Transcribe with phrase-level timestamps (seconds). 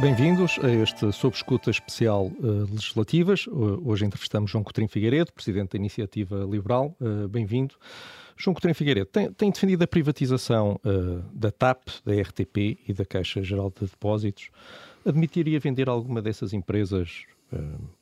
[0.00, 3.46] Bem-vindos a este Sob Escuta Especial uh, Legislativas.
[3.46, 6.96] Uh, hoje entrevistamos João Coutinho Figueiredo, Presidente da Iniciativa Liberal.
[6.98, 7.74] Uh, Bem-vindo.
[8.34, 10.80] João Coutinho Figueiredo tem, tem, defendido a privatização
[11.34, 14.48] da TAP, da RTP e da Caixa Geral de Depósitos.
[15.04, 17.26] Admitiria vender alguma dessas empresas,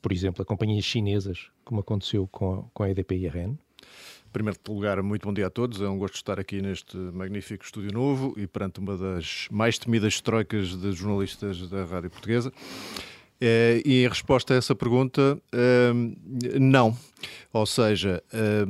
[0.00, 3.58] por exemplo, a companhias chinesas, como aconteceu com a, com a EDP e a REN?
[4.38, 5.80] Primeiro lugar, muito bom dia a todos.
[5.80, 10.20] É um gosto estar aqui neste magnífico estúdio novo e perante uma das mais temidas
[10.20, 12.52] troicas de jornalistas da Rádio Portuguesa.
[13.40, 15.90] É, e em resposta a essa pergunta, é,
[16.60, 16.96] não.
[17.52, 18.64] Ou seja, é,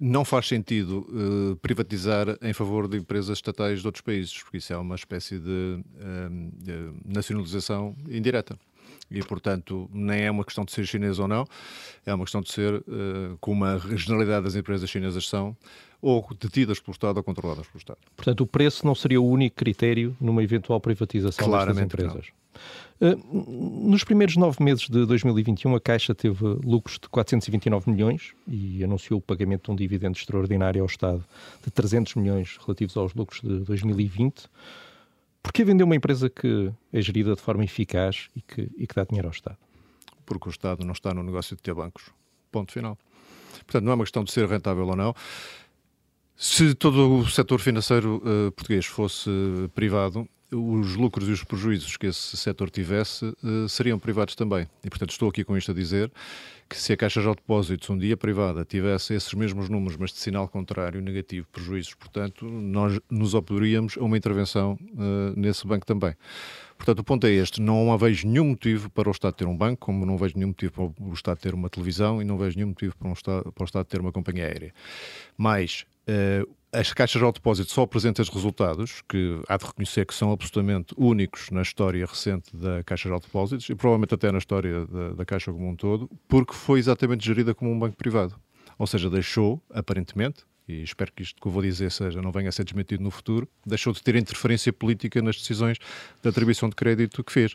[0.00, 4.72] não faz sentido uh, privatizar em favor de empresas estatais de outros países, porque isso
[4.72, 5.84] é uma espécie de
[7.04, 8.58] nacionalização indireta
[9.10, 11.46] e, portanto, nem é uma questão de ser chinês ou não,
[12.04, 15.56] é uma questão de ser, uh, como a generalidade das empresas chinesas são,
[16.00, 17.98] ou detidas pelo Estado ou controladas pelo Estado.
[18.14, 22.32] Portanto, o preço não seria o único critério numa eventual privatização Claramente destas empresas?
[23.00, 28.84] Uh, nos primeiros nove meses de 2021, a Caixa teve lucros de 429 milhões e
[28.84, 31.24] anunciou o pagamento de um dividendo extraordinário ao Estado
[31.64, 34.44] de 300 milhões relativos aos lucros de 2020.
[35.44, 39.04] Porquê vender uma empresa que é gerida de forma eficaz e que, e que dá
[39.04, 39.58] dinheiro ao Estado?
[40.24, 42.06] Porque o Estado não está no negócio de ter bancos.
[42.50, 42.98] Ponto final.
[43.58, 45.14] Portanto, não é uma questão de ser rentável ou não.
[46.34, 51.96] Se todo o setor financeiro uh, português fosse uh, privado, os lucros e os prejuízos
[51.96, 54.68] que esse setor tivesse uh, seriam privados também.
[54.84, 56.10] E, portanto, estou aqui com isto a dizer
[56.68, 60.18] que se a Caixa de Depósitos um dia privada tivesse esses mesmos números, mas de
[60.18, 66.14] sinal contrário, negativo, prejuízos, portanto, nós nos oporíamos a uma intervenção uh, nesse banco também.
[66.76, 69.86] Portanto, o ponto é este: não vejo nenhum motivo para o Estado ter um banco,
[69.86, 72.68] como não vejo nenhum motivo para o Estado ter uma televisão e não vejo nenhum
[72.68, 74.74] motivo para, um Estado, para o Estado ter uma companhia aérea.
[75.36, 80.14] Mas uh, as caixas de depósito só apresentam os resultados, que há de reconhecer que
[80.14, 84.84] são absolutamente únicos na história recente da Caixa de Depósitos e provavelmente até na história
[84.86, 88.34] da, da Caixa como um todo, porque foi exatamente gerida como um banco privado.
[88.78, 92.48] Ou seja, deixou, aparentemente, e espero que isto que eu vou dizer seja, não venha
[92.48, 95.78] a ser desmentido no futuro, deixou de ter interferência política nas decisões
[96.22, 97.54] de atribuição de crédito que fez.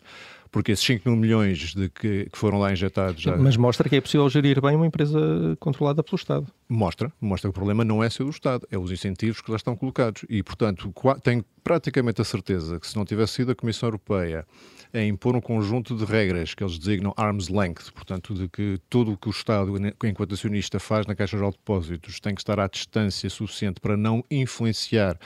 [0.51, 3.21] Porque esses 5 mil milhões de que, que foram lá injetados.
[3.21, 3.37] Já...
[3.37, 5.19] Mas mostra que é possível gerir bem uma empresa
[5.59, 6.47] controlada pelo Estado.
[6.67, 9.57] Mostra, mostra que o problema não é ser o Estado, é os incentivos que lá
[9.57, 10.25] estão colocados.
[10.27, 10.91] E, portanto,
[11.23, 14.45] tenho praticamente a certeza que se não tivesse sido a Comissão Europeia
[14.93, 19.13] a impor um conjunto de regras que eles designam arm's length, portanto, de que tudo
[19.13, 19.71] o que o Estado,
[20.03, 24.23] enquanto acionista, faz na Caixa de Depósitos tem que estar à distância suficiente para não
[24.31, 25.17] influenciar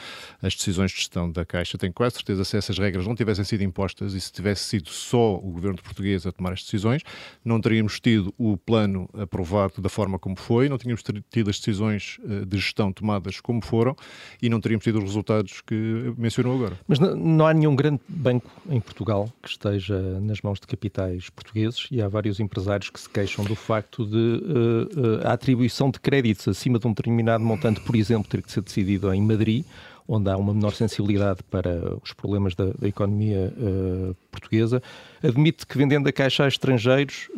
[0.41, 1.77] as decisões de gestão da Caixa.
[1.77, 5.35] Tenho quase certeza se essas regras não tivessem sido impostas e se tivesse sido só
[5.35, 7.01] o governo português a tomar as decisões,
[7.43, 12.17] não teríamos tido o plano aprovado da forma como foi, não tínhamos tido as decisões
[12.27, 13.95] eh, de gestão tomadas como foram
[14.41, 16.77] e não teríamos tido os resultados que mencionou agora.
[16.87, 21.87] Mas não há nenhum grande banco em Portugal que esteja nas mãos de capitais portugueses
[21.91, 25.99] e há vários empresários que se queixam do facto de uh, uh, a atribuição de
[25.99, 29.65] créditos acima de um determinado montante, por exemplo, ter que ser decidido em Madrid,
[30.07, 34.81] onde há uma menor sensibilidade para os problemas da, da economia uh, portuguesa,
[35.23, 37.29] admite que vendendo a caixa a estrangeiros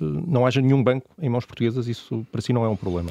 [0.00, 3.10] não haja nenhum banco em mãos portuguesas, isso para si não é um problema?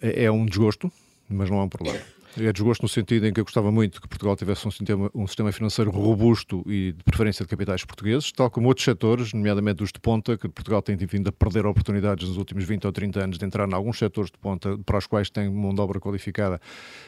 [0.00, 0.92] É um desgosto,
[1.28, 1.98] mas não é um problema.
[2.38, 5.26] É desgosto no sentido em que eu gostava muito que Portugal tivesse um sistema, um
[5.26, 9.92] sistema financeiro robusto e de preferência de capitais portugueses, tal como outros setores, nomeadamente os
[9.92, 13.38] de ponta, que Portugal tem vindo a perder oportunidades nos últimos 20 ou 30 anos
[13.38, 16.60] de entrar em alguns setores de ponta para os quais tem mão de obra qualificada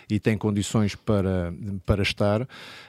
[0.09, 1.53] e tem condições para,
[1.85, 2.47] para estar,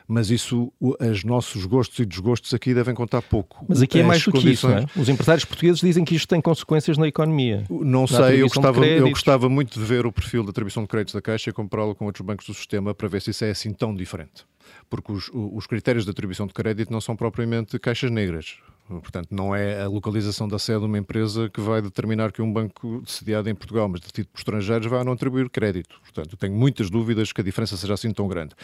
[0.08, 3.66] mas isso, os nossos gostos e desgostos aqui devem contar pouco.
[3.68, 4.50] Mas aqui é mais do condições...
[4.50, 5.02] que isso, não é?
[5.02, 7.64] Os empresários portugueses dizem que isto tem consequências na economia.
[7.70, 11.14] Não sei, eu gostava, eu gostava muito de ver o perfil da atribuição de créditos
[11.14, 13.74] da Caixa e compará-lo com outros bancos do sistema para ver se isso é assim
[13.74, 14.46] tão diferente.
[14.90, 18.58] Porque os, os critérios de atribuição de crédito não são propriamente caixas negras.
[18.88, 22.52] Portanto, não é a localização da sede de uma empresa que vai determinar que um
[22.52, 26.00] banco sediado em Portugal, mas detido por estrangeiros, vai não atribuir crédito.
[26.02, 28.56] Portanto, tenho muitas dúvidas que a diferença seja assim tão grande.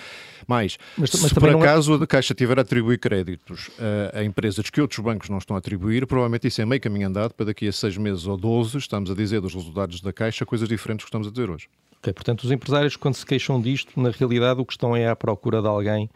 [0.48, 2.04] Mas, mas se por é- acaso é...
[2.04, 3.70] a Caixa tiver a atribuir créditos
[4.14, 7.10] a, a, empresas que outros bancos não estão a atribuir, provavelmente isso é meio caminho
[7.10, 10.46] andado para daqui a seis meses ou doze, estamos a dizer dos resultados da Caixa
[10.46, 11.68] coisas diferentes que estamos a dizer hoje.
[12.04, 15.16] Ok, portanto, os empresários, quando se queixam disto, na realidade o que estão é à
[15.16, 16.10] procura de alguém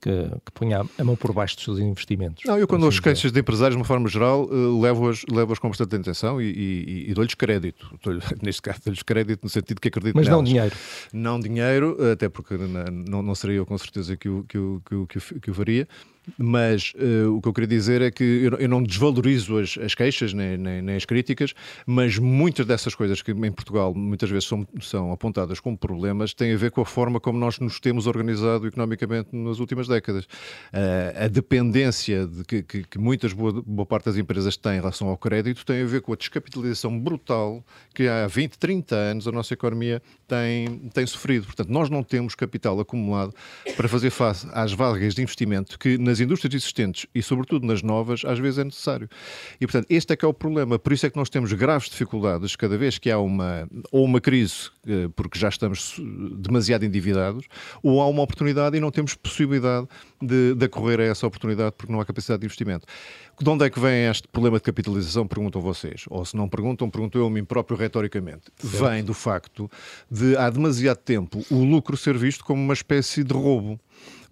[0.00, 0.10] que,
[0.44, 2.42] que ponha a mão por baixo dos seus investimentos.
[2.44, 5.60] Não, eu quando assim, as queixas de empresários, de uma forma geral, uh, levo-as levo
[5.60, 7.88] com bastante atenção e, e, e dou-lhes crédito.
[8.42, 10.38] Neste caso, dou-lhes crédito no sentido que acredito Mas nelas.
[10.38, 10.76] não dinheiro.
[11.12, 14.94] Não dinheiro, até porque não, não seria eu com certeza que o, que o, que
[14.96, 15.86] o, que o, que o faria.
[16.36, 19.94] Mas uh, o que eu queria dizer é que eu, eu não desvalorizo as, as
[19.94, 21.54] queixas nem, nem, nem, as críticas,
[21.86, 26.52] mas muitas dessas coisas que em Portugal muitas vezes são, são apontadas como problemas têm
[26.52, 30.24] a ver com a forma como nós nos temos organizado economicamente nas últimas décadas.
[30.24, 34.80] Uh, a dependência de que, que, que muitas, boa, boa, parte das empresas têm em
[34.80, 37.64] relação ao crédito tem a ver com a descapitalização brutal
[37.94, 41.46] que há 20, 30 anos a nossa economia tem, tem sofrido.
[41.46, 43.34] Portanto, nós não temos capital acumulado
[43.76, 48.24] para fazer face às vagas de investimento que nas indústrias existentes e, sobretudo, nas novas,
[48.24, 49.08] às vezes é necessário.
[49.60, 50.78] E, portanto, este é que é o problema.
[50.78, 54.20] Por isso é que nós temos graves dificuldades cada vez que há uma, ou uma
[54.20, 55.96] crise, eh, porque já estamos
[56.36, 57.46] demasiado endividados,
[57.82, 59.86] ou há uma oportunidade e não temos possibilidade
[60.20, 62.86] de, de acorrer a essa oportunidade porque não há capacidade de investimento.
[63.40, 65.26] De onde é que vem este problema de capitalização?
[65.26, 66.04] Perguntam vocês.
[66.08, 68.44] Ou se não perguntam, pergunto eu a mim próprio retoricamente.
[68.56, 68.84] Certo.
[68.84, 69.70] Vem do facto
[70.10, 73.78] de há demasiado tempo o lucro ser visto como uma espécie de roubo.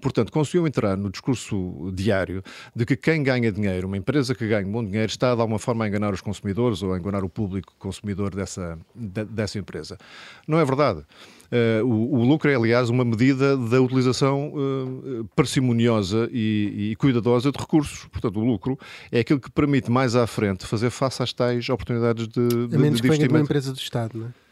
[0.07, 2.41] Portanto, conseguiu entrar no discurso diário
[2.73, 5.85] de que quem ganha dinheiro, uma empresa que ganha bom dinheiro, está de alguma forma
[5.85, 9.99] a enganar os consumidores ou a enganar o público consumidor dessa, de, dessa empresa.
[10.47, 11.01] Não é verdade.
[11.01, 17.51] Uh, o, o, lucro é, aliás, uma medida da utilização uh, parcimoniosa e, e, cuidadosa
[17.51, 18.05] de recursos.
[18.05, 18.79] Portanto, o lucro
[19.11, 22.79] é aquilo que permite mais à frente fazer face às tais oportunidades de, de, a
[22.79, 23.27] menos de investimento.
[23.27, 24.46] que uma empresa do Estado, não é?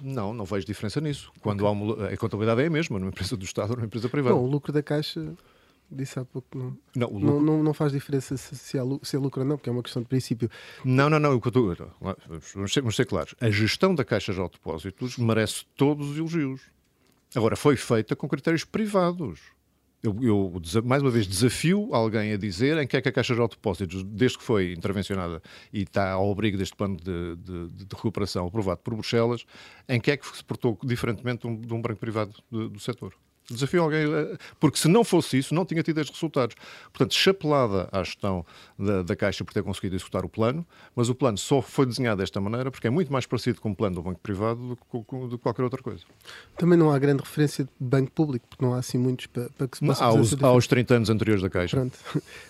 [0.00, 1.32] Não, não vejo diferença nisso.
[1.40, 4.08] Quando há uma, a contabilidade é a mesma, numa empresa do Estado ou numa empresa
[4.08, 4.34] privada.
[4.34, 5.34] Não, o lucro da Caixa,
[5.90, 7.26] disse há pouco, não, não, lucro...
[7.26, 9.72] não, não, não, faz diferença se, se, há, se é lucro ou não, porque é
[9.72, 10.50] uma questão de princípio.
[10.84, 11.40] Não, não, não.
[12.54, 13.34] Vamos ser, vamos ser claros.
[13.40, 16.62] A gestão da Caixa de Depósitos merece todos os elogios.
[17.34, 19.40] Agora, foi feita com critérios privados.
[20.02, 23.34] Eu, eu, mais uma vez, desafio alguém a dizer em que é que a Caixa
[23.34, 27.94] de Depósitos, desde que foi intervencionada e está ao abrigo deste plano de, de, de,
[27.94, 29.44] recuperação aprovado por Bruxelas,
[29.86, 32.80] em que é que se portou diferentemente de um, de um banco privado do, do
[32.80, 33.14] setor.
[33.50, 36.54] Desafio alguém, eh, porque se não fosse isso, não tinha tido estes resultados.
[36.92, 38.44] Portanto, chapelada à gestão
[38.78, 40.64] da, da, Caixa por ter conseguido executar o plano,
[40.94, 43.74] mas o plano só foi desenhado desta maneira porque é muito mais parecido com o
[43.74, 46.04] plano do banco privado do que, de qualquer outra coisa.
[46.56, 49.68] Também não há grande referência de banco público, porque não há assim muitos para, para
[49.68, 51.80] que se possa não, há, os, há os 30 anos anteriores da Caixa.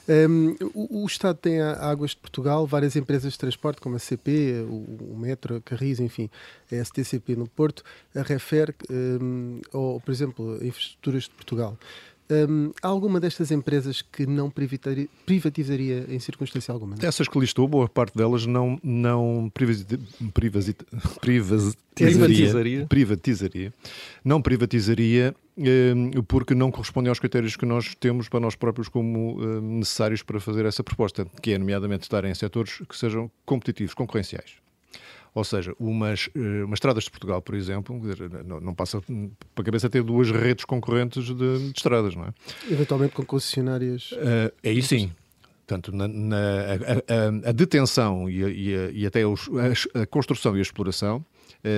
[0.08, 3.98] Um, o, o, Estado tem a Águas de Portugal, várias empresas de transporte, como a
[3.98, 6.28] CP, o, o Metro, a Carris, enfim,
[6.72, 11.78] a STCP no Porto, a Refer, um, ou, por exemplo, a Infraestruturas de Portugal.
[12.30, 16.94] Um, há alguma destas empresas que não privatizaria, privatizaria em circunstância alguma?
[16.94, 17.08] Não?
[17.08, 20.06] Essas que listou, boa parte delas não, não privatizaria,
[21.28, 23.74] privatizaria, privatizaria,
[24.24, 29.40] não privatizaria um, porque não correspondem aos critérios que nós temos para nós próprios como
[29.40, 33.92] um, necessários para fazer essa proposta, que é nomeadamente estar em setores que sejam competitivos,
[33.92, 34.52] concorrenciais.
[35.34, 38.00] Ou seja, umas, eh, umas estradas de Portugal, por exemplo,
[38.44, 42.34] não, não passa para a cabeça ter duas redes concorrentes de, de estradas, não é?
[42.70, 44.10] Eventualmente com concessionárias.
[44.12, 45.12] Uh, aí sim.
[45.66, 49.48] Portanto, na, na a, a, a, detenção e, e, e até os,
[49.94, 51.24] a, a, construção e a exploração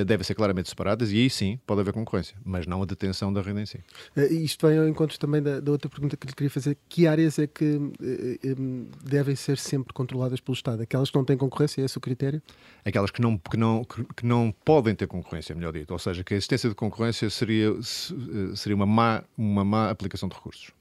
[0.07, 3.41] devem ser claramente separadas e aí sim pode haver concorrência, mas não a detenção da
[3.41, 3.79] renda em si.
[4.17, 6.77] Uh, isto vem ao encontro também da, da, outra pergunta que lhe queria fazer.
[6.89, 10.83] Que áreas é que uh, devem ser sempre controladas pelo Estado?
[10.83, 12.43] Aquelas que não têm concorrência, é esse o critério?
[12.85, 15.93] Aquelas que não, que não, que não podem ter concorrência, melhor dito.
[15.93, 17.73] Ou seja, que a existência de concorrência seria,
[18.55, 20.73] seria uma, má, uma má aplicação de recursos.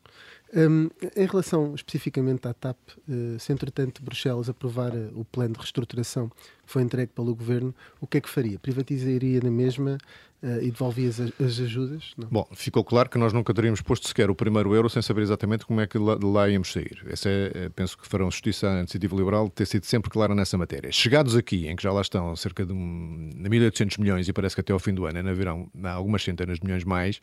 [0.53, 2.77] Um, em relação especificamente à TAP,
[3.07, 7.73] uh, se entretanto Bruxelas aprovar uh, o plano de reestruturação que foi entregue pelo Governo,
[8.01, 8.59] o que é que faria?
[8.59, 9.97] Privatizaria na mesma
[10.43, 12.11] uh, e devolvia as, as ajudas?
[12.17, 12.27] Não.
[12.27, 15.65] Bom, ficou claro que nós nunca teríamos posto sequer o primeiro euro sem saber exatamente
[15.65, 17.01] como é que lá, lá íamos sair.
[17.07, 20.91] Essa é, penso que farão justiça à iniciativa liberal ter sido sempre clara nessa matéria.
[20.91, 24.59] Chegados aqui, em que já lá estão cerca de um, 1.800 milhões e parece que
[24.59, 27.21] até ao fim do ano ainda virão algumas centenas de milhões mais,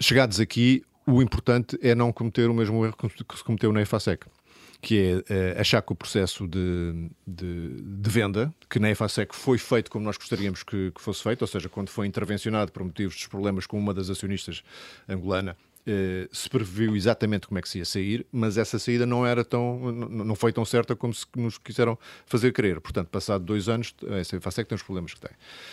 [0.00, 4.26] chegados aqui, o importante é não cometer o mesmo erro que se cometeu na EFASEC,
[4.80, 9.58] que é uh, achar que o processo de, de, de, venda, que na EFASEC foi
[9.58, 13.14] feito como nós gostaríamos que, que, fosse feito, ou seja, quando foi intervencionado por motivos
[13.14, 14.62] dos problemas com uma das acionistas
[15.08, 19.26] angolana, Uh, se previu exatamente como é que se ia sair, mas essa saída não
[19.26, 22.80] era tão, não foi tão certa como se nos quiseram fazer crer.
[22.80, 25.32] Portanto, passado dois anos, essa FASEC tem os problemas que tem.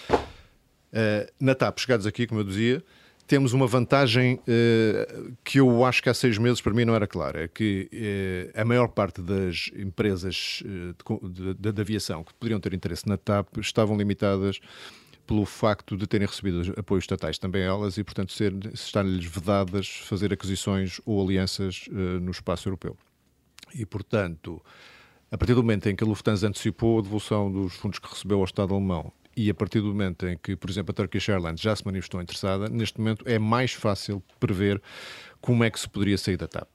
[0.10, 2.84] Uh, na TAP, chegados aqui, como eu dizia,
[3.30, 7.06] temos uma vantagem uh, que eu acho que há seis meses para mim não era
[7.06, 12.34] clara, é que uh, a maior parte das empresas uh, de, de, de, aviação que
[12.34, 14.60] poderiam ter interesse na TAP estavam limitadas
[15.28, 20.34] pelo facto de terem recebido apoios estatais também elas e, portanto, ser, estarem-lhes vedadas fazer
[20.34, 22.98] aquisições ou alianças no espaço europeu.
[23.76, 24.60] E, portanto,
[25.32, 28.40] a partir do momento em que a Lufthansa antecipou a devolução dos fundos que recebeu
[28.40, 31.62] ao Estado alemão e a partir do momento em que, por exemplo, a Turkish Airlines
[31.62, 34.82] já se manifestou interessada, neste momento é mais fácil prever
[35.42, 36.68] como é que se poderia sair da TAP.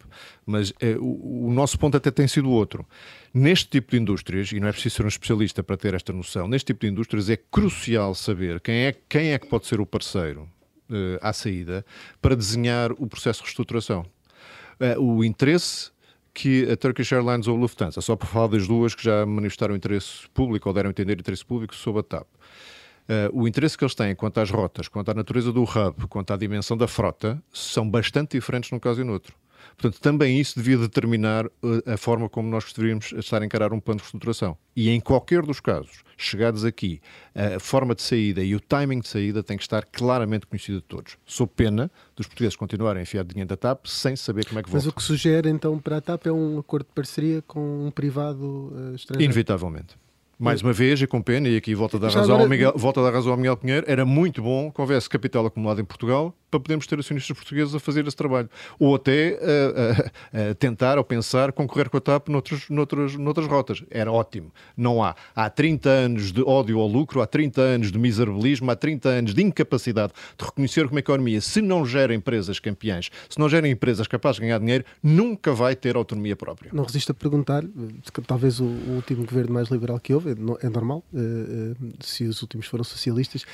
[0.47, 2.87] Mas eh, o, o, nosso ponto até tem sido outro.
[3.33, 6.49] Neste tipo de indústrias, e não é preciso ser um especialista para ter esta noção,
[6.49, 9.87] neste tipo de indústrias é crucial saber quem é, quem é que pode ser o
[9.87, 10.49] parceiro
[10.91, 11.85] eh, à saída
[12.23, 14.07] para desenhar o processo de reestruturação.
[14.81, 15.91] Eh, o interesse
[16.35, 19.77] que a Turkish Airlines ou a Lufthansa, só por falar das duas que já manifestaram
[19.77, 22.27] interesse público ou deram a entender interesse público sobre a TAP.
[22.27, 26.33] Uh, o interesse que eles têm quanto às rotas, quanto à natureza do hub, quanto
[26.33, 29.37] à dimensão da frota, são bastante diferentes num caso e no outro.
[29.77, 33.81] Portanto, também isso devia determinar eh, a forma como nós deveríamos estar a encarar um
[33.81, 34.57] plano de reestruturação.
[34.77, 37.01] E em qualquer dos casos, chegados aqui,
[37.35, 40.85] a forma de saída e o timing de saída tem que estar claramente conhecido de
[40.85, 41.17] todos.
[41.25, 44.71] Sou pena dos portugueses continuarem a enfiar dinheiro da TAP sem saber como é que
[44.71, 44.87] volta.
[44.87, 47.91] Mas o que sugere então para a TAP é um acordo de parceria com um
[47.91, 49.25] privado uh, estrangeiro?
[49.25, 50.04] Inevitavelmente.
[50.39, 52.43] Mais uma vez, e com pena, e aqui volta a dar, razão, agora...
[52.43, 55.47] ao Miguel, volta a dar razão ao Miguel Pinheiro, era muito bom que houvesse capital
[55.47, 58.49] acumulado em Portugal para podermos ter acionistas portugueses a fazer esse trabalho.
[58.79, 63.47] Ou até uh, uh, uh, tentar ou pensar concorrer com a TAP noutros, noutras, noutras
[63.47, 63.83] rotas.
[63.91, 64.53] Era ótimo.
[64.77, 65.17] Não há.
[65.35, 69.35] Há 30 anos de ódio ao lucro, há 30 anos de miserabilismo, há 30 anos
[69.35, 73.69] de incapacidade de reconhecer como a economia, se não gera empresas campeãs, se não gera
[73.69, 76.71] empresas capazes de ganhar dinheiro, nunca vai ter autonomia própria.
[76.73, 77.65] Não resisto a perguntar,
[78.27, 81.05] talvez o, o último governo mais liberal que houve, é normal,
[82.01, 83.45] se os últimos foram socialistas,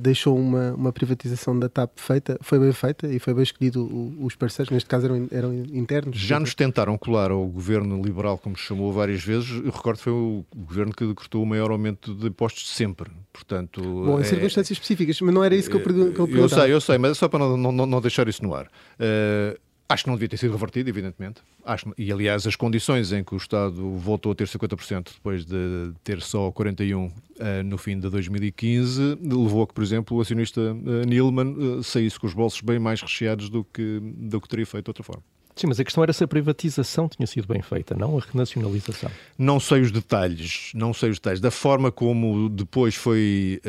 [0.00, 3.84] deixou uma, uma privatização da TAP feita foi bem feita e foi bem escolhido
[4.20, 6.16] os parceiros, neste caso eram, eram internos.
[6.18, 10.12] Já nos tentaram colar ao governo liberal, como chamou várias vezes, eu recordo que foi
[10.12, 13.10] o governo que decretou o maior aumento de impostos de sempre.
[13.32, 14.24] Portanto, Bom, em é...
[14.24, 16.30] circunstâncias específicas, mas não era isso que eu, perguntava.
[16.30, 18.66] Eu sei, eu sei, mas é só para não, não, não deixar isso no ar.
[18.66, 21.42] Uh, Acho que não devia ter sido revertido, evidentemente.
[21.64, 25.92] Acho, e, aliás, as condições em que o Estado voltou a ter 50% depois de
[26.02, 30.20] ter só 41% uh, eh, no fim de 2015 levou a que, por exemplo, o
[30.22, 34.48] acionista uh, Nilman uh, saísse com os bolsos bem mais recheados do que, do que
[34.48, 35.22] teria feito de outra forma.
[35.54, 39.10] Sim, mas a questão era se a privatização tinha sido bem feita, não a renacionalização.
[39.38, 41.40] Não sei os detalhes, não sei os detalhes.
[41.40, 43.60] Da forma como depois foi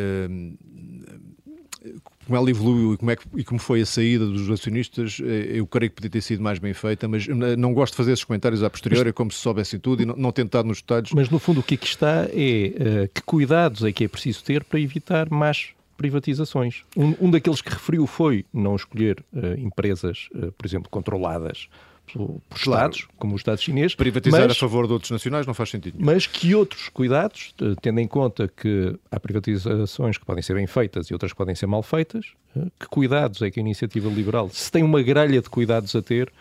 [2.26, 5.58] como ela evoluiu e como, é que, e como foi a saída dos acionistas, eh,
[5.60, 8.24] eu creio que podia ter sido mais bem feita, mas não gosto de fazer esses
[8.24, 11.12] comentários a posteriori, mas, como se soubesse tudo e não, não tentar nos detalhes.
[11.12, 14.44] Mas no fundo o que aqui está é uh, que cuidados é que é preciso
[14.44, 16.84] ter para evitar mais privatizações.
[16.96, 21.70] Um, um daqueles que referiu foi não escolher uh, empresas, uh, por exemplo, controladas
[22.14, 22.92] por, por claro.
[22.92, 23.96] Estados, como o Estado chinês.
[23.96, 26.06] Privatizar mas, a favor de outros nacionais não faz sentido nenhum.
[26.06, 31.08] Mas que outros cuidados, tendo em conta que há privatizações que podem ser bem feitas
[31.08, 34.50] e outras que podem ser mal feitas, eh, que cuidados é que a iniciativa liberal,
[34.50, 36.32] se tem uma grelha de cuidados a ter,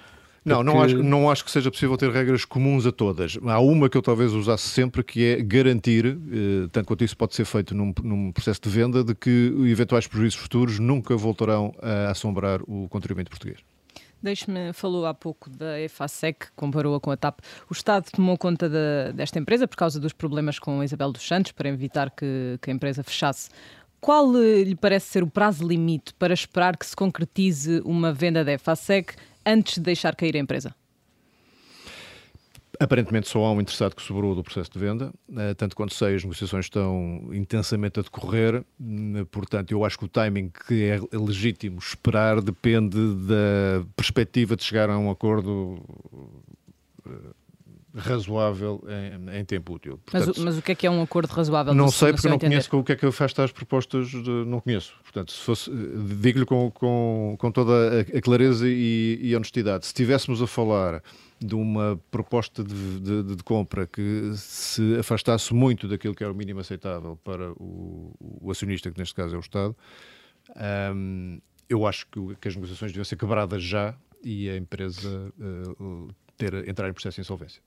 [0.44, 3.38] não, não, acho, não acho que seja possível ter regras comuns a todas.
[3.46, 7.34] Há uma que eu talvez usasse sempre, que é garantir, eh, tanto quanto isso pode
[7.34, 12.10] ser feito num, num, processo de venda, de que eventuais prejuízos futuros nunca voltarão a
[12.10, 13.58] assombrar o contribuinte português.
[14.24, 17.40] Deixe-me, falou há pouco da EFASEC, comparou-a com a TAP.
[17.68, 21.28] O Estado tomou conta de, desta empresa por causa dos problemas com a Isabel dos
[21.28, 23.50] Santos, para evitar que, que a empresa fechasse.
[24.00, 28.42] Qual eh, lhe parece ser o prazo limite para esperar que se concretize uma venda
[28.42, 29.14] da EFASEC
[29.44, 30.74] antes de deixar cair a empresa?
[32.80, 36.16] Aparentemente só há um interessado que sobrou do processo de venda, eh, tanto quanto sei,
[36.16, 41.00] as negociações estão intensamente a decorrer, eh, portanto, eu acho que o timing que é
[41.16, 45.80] legítimo esperar depende da perspectiva de chegar a um acordo
[47.06, 47.43] eh,
[47.94, 49.98] razoável em, em tempo útil.
[50.04, 51.74] Portanto, mas, mas, o que é que é um acordo razoável?
[51.74, 54.94] Não sei, porque não conheço o que é que afasta as propostas, de, não conheço.
[55.02, 55.70] Portanto, se fosse,
[56.20, 61.02] digo-lhe com, com, com toda a, clareza e, e honestidade, se estivéssemos a falar
[61.38, 66.36] de uma proposta de, de, de, compra que se afastasse muito daquilo que era o
[66.36, 69.76] mínimo aceitável para o, o acionista, que neste caso é o Estado,
[70.94, 76.08] um, eu acho que, que, as negociações deviam ser quebradas já e a empresa uh,
[76.36, 77.62] ter, entrar em processo de insolvência.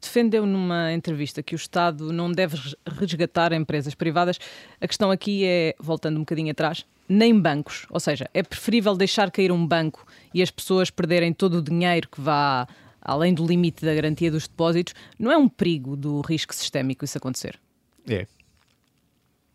[0.00, 2.56] Defendeu numa entrevista que o Estado não deve
[2.86, 4.38] resgatar empresas privadas.
[4.80, 7.86] A questão aqui é, voltando um bocadinho atrás, nem bancos.
[7.90, 12.08] Ou seja, é preferível deixar cair um banco e as pessoas perderem todo o dinheiro
[12.08, 12.66] que vá
[13.00, 17.16] além do limite da garantia dos depósitos, não é um perigo do risco sistémico isso
[17.16, 17.58] acontecer?
[18.06, 18.26] É.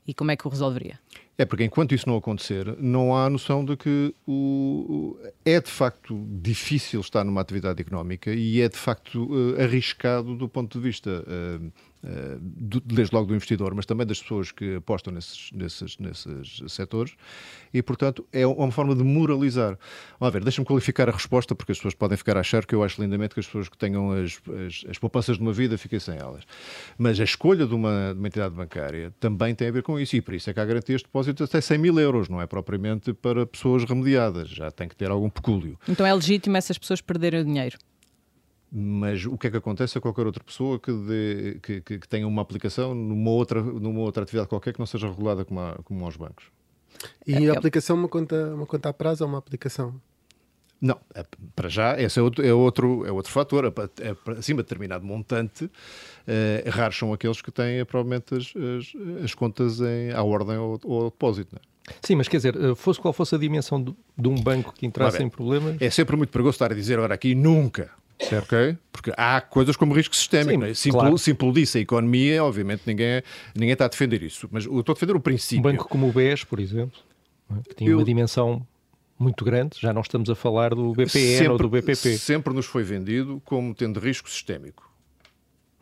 [0.07, 0.99] E como é que o resolveria?
[1.37, 6.23] É porque enquanto isso não acontecer, não há noção de que o, é de facto
[6.29, 11.09] difícil estar numa atividade económica e é de facto uh, arriscado do ponto de vista
[11.09, 11.71] uh,
[12.85, 17.15] desde logo do investidor, mas também das pessoas que apostam nesses, nesses, nesses setores,
[17.73, 19.77] e, portanto, é uma forma de moralizar.
[20.19, 22.83] Vamos ver, deixa-me qualificar a resposta, porque as pessoas podem ficar a achar que eu
[22.83, 25.99] acho lindamente que as pessoas que tenham as, as, as poupanças de uma vida fiquem
[25.99, 26.43] sem elas.
[26.97, 30.15] Mas a escolha de uma, de uma entidade bancária também tem a ver com isso,
[30.15, 32.47] e por isso é que há garantias de depósito até 100 mil euros, não é
[32.47, 35.79] propriamente para pessoas remediadas, já tem que ter algum pecúlio.
[35.87, 37.77] Então é legítimo essas pessoas perderem o dinheiro?
[38.75, 42.07] Mas o que é que acontece a qualquer outra pessoa que, dê, que, que, que,
[42.07, 45.75] tenha uma aplicação numa outra, numa outra atividade qualquer que não seja regulada como, a,
[45.83, 46.45] como aos bancos?
[47.27, 49.93] E é, a aplicação, uma conta, uma conta a prazo ou uma aplicação?
[50.81, 51.23] Não, é,
[51.55, 53.65] para já, esse é outro, é outro, é outro fator.
[53.65, 55.69] É, é, acima de determinado montante,
[56.25, 60.57] é, raros são aqueles que têm eh, provavelmente as, as, as contas em, à ordem
[60.57, 61.55] ou, ou ao depósito.
[62.01, 64.85] Sim, mas quer dizer, eh, fosse qual fosse a dimensão de, de um banco que
[64.85, 65.79] entrasse em problemas.
[65.79, 67.91] É sempre muito perigoso estar a dizer agora aqui nunca
[68.29, 68.45] Certo?
[68.45, 68.77] Okay?
[68.91, 70.73] Porque há coisas como risco sistémico.
[70.75, 71.17] Sim, claro.
[71.17, 73.21] Se implodisse a economia, obviamente ninguém,
[73.55, 74.47] ninguém está a defender isso.
[74.51, 75.59] Mas eu estou a defender o princípio.
[75.59, 76.99] Um banco como o BES, por exemplo,
[77.51, 77.69] é?
[77.69, 77.97] que tinha eu...
[77.97, 78.65] uma dimensão
[79.17, 82.17] muito grande, já não estamos a falar do BPN sempre, ou do BPP.
[82.17, 84.91] Sempre nos foi vendido como tendo risco sistémico.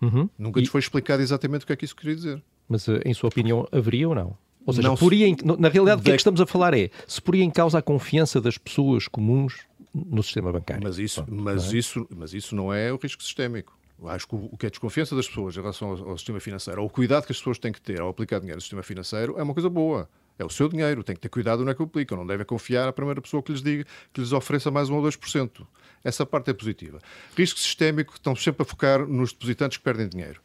[0.01, 0.29] Uhum.
[0.37, 0.61] Nunca e...
[0.61, 2.43] nos foi explicado exatamente o que é que isso queria dizer.
[2.67, 4.37] Mas, eh, em sua opinião, haveria ou não?
[4.65, 5.35] Ou seja, não poria em...
[5.57, 7.81] na realidade, o que é que estamos a falar é se poria em causa a
[7.81, 9.59] confiança das pessoas comuns
[9.93, 10.83] no sistema bancário.
[10.83, 11.77] Mas isso, mas, é?
[11.77, 13.77] isso, mas isso não é o risco sistémico.
[14.05, 16.81] Acho que o que é a desconfiança das pessoas em relação ao, ao, sistema financeiro,
[16.81, 19.35] ou o cuidado que as pessoas têm que ter ao aplicar dinheiro no sistema financeiro,
[19.37, 20.09] é uma coisa boa.
[20.39, 22.17] É o seu dinheiro, tem que ter cuidado onde é que aplicam.
[22.17, 25.03] Não devem confiar à primeira pessoa que lhes diga que lhes ofereça mais um ou
[25.03, 25.67] 2%.
[26.03, 26.99] Essa parte é positiva.
[27.37, 30.41] Risco sistémico, estão sempre a focar nos depositantes que perdem dinheiro.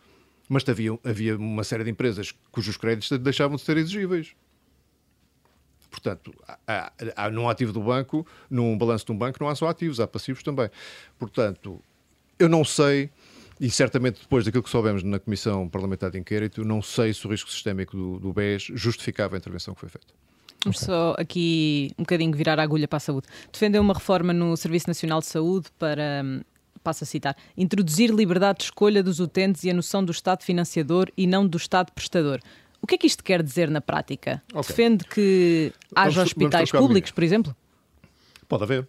[0.48, 4.34] Mas havia, havia uma série de empresas cujos créditos deixavam de ser exigíveis.
[5.90, 6.32] Portanto,
[6.66, 9.98] há, há, num ativo do banco, num balanço de um banco, não há só ativos,
[9.98, 10.68] há passivos também.
[11.18, 11.80] Portanto,
[12.38, 13.10] eu não sei,
[13.60, 17.30] e certamente depois daquilo que soubemos na Comissão Parlamentar de Inquérito, não sei se o
[17.30, 20.08] risco sistémico do, do BES justificava a intervenção que foi feita.
[20.64, 23.26] Vamos só aqui um bocadinho virar a agulha para a saúde.
[23.52, 26.24] Defendeu uma reforma no Serviço Nacional de Saúde para,
[26.87, 31.11] passo a citar, introduzir liberdade de escolha dos utentes e a noção do Estado financiador
[31.16, 32.38] e não do Estado prestador.
[32.81, 34.40] O que é que isto quer dizer na prática?
[34.52, 34.62] Okay.
[34.62, 37.57] Defende que haja vamos, hospitais vamos públicos, por exemplo?
[38.49, 38.87] Pode haver.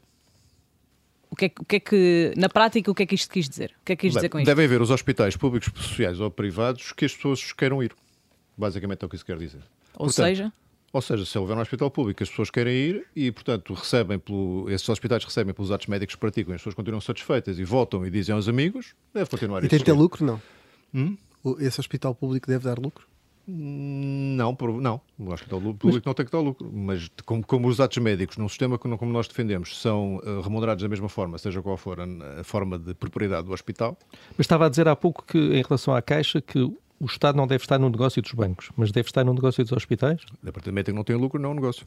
[1.32, 3.50] O que, é, o que, é, que, na prática, o que é que isto quis
[3.50, 3.74] dizer?
[3.82, 4.46] O que é que quis Bem, dizer com isto?
[4.46, 7.94] Devem haver os hospitais públicos, sociais ou privados que as pessoas queiram ir.
[8.56, 9.62] Basicamente é o que isso quer dizer.
[9.96, 10.54] Ou portanto, seja?
[10.94, 14.70] Ou seja, se houver um hospital público, as pessoas querem ir e, portanto, recebem pelo,
[14.70, 18.10] esses hospitais recebem pelos atos médicos que praticam, as pessoas continuam satisfeitas e voltam e
[18.10, 20.42] dizem aos amigos, deve continuar E tem que ter lucro, não?
[20.94, 21.18] Hum?
[21.60, 23.06] Esse hospital público deve dar lucro?
[23.50, 25.02] Não, não.
[25.18, 26.04] O hospital público mas...
[26.04, 26.70] não tem que dar lucro.
[26.74, 30.90] Mas como, como, os atos médicos, num sistema como nós defendemos, são uh, remunerados da
[30.90, 33.98] mesma forma, seja qual for a, a, forma de propriedade do hospital.
[34.38, 36.60] Mas estava a dizer há pouco que, em relação à Caixa, que
[37.00, 39.74] o Estado não deve estar no negócio dos bancos, mas deve estar no negócio dos
[39.74, 40.22] hospitais?
[40.46, 41.86] A partir do momento em que não tem lucro, não é um negócio.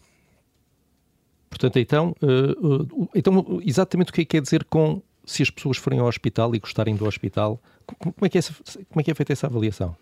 [1.49, 5.51] Portanto, então, uh, uh, então, exatamente o que é que quer dizer com se as
[5.51, 8.43] pessoas forem ao hospital e gostarem do hospital, como é que é,
[8.89, 9.97] como é, que é feita essa avaliação?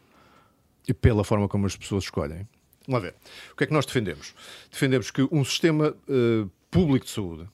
[0.89, 2.49] e pela forma como as pessoas escolhem.
[2.87, 3.15] Vamos ver.
[3.53, 4.35] O que é que nós defendemos?
[4.71, 7.47] Defendemos que um sistema uh, público de saúde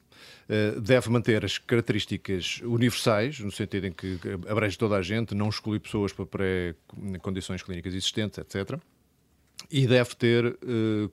[0.83, 5.79] deve manter as características universais, no sentido em que abrange toda a gente, não exclui
[5.79, 8.79] pessoas para pré-condições clínicas existentes, etc.
[9.71, 11.11] E deve ter uh,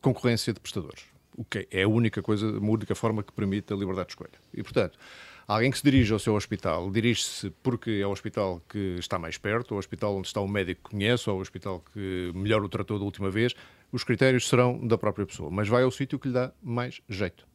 [0.00, 1.04] concorrência de prestadores.
[1.36, 4.38] O que é a única coisa, a única forma que permite a liberdade de escolha.
[4.52, 4.98] E, portanto,
[5.46, 9.36] Alguém que se dirige ao seu hospital, dirige-se porque é o hospital que está mais
[9.36, 12.68] perto, o hospital onde está o médico que conhece, ou o hospital que melhor o
[12.68, 13.54] tratou da última vez.
[13.90, 17.46] Os critérios serão da própria pessoa, mas vai ao sítio que lhe dá mais jeito.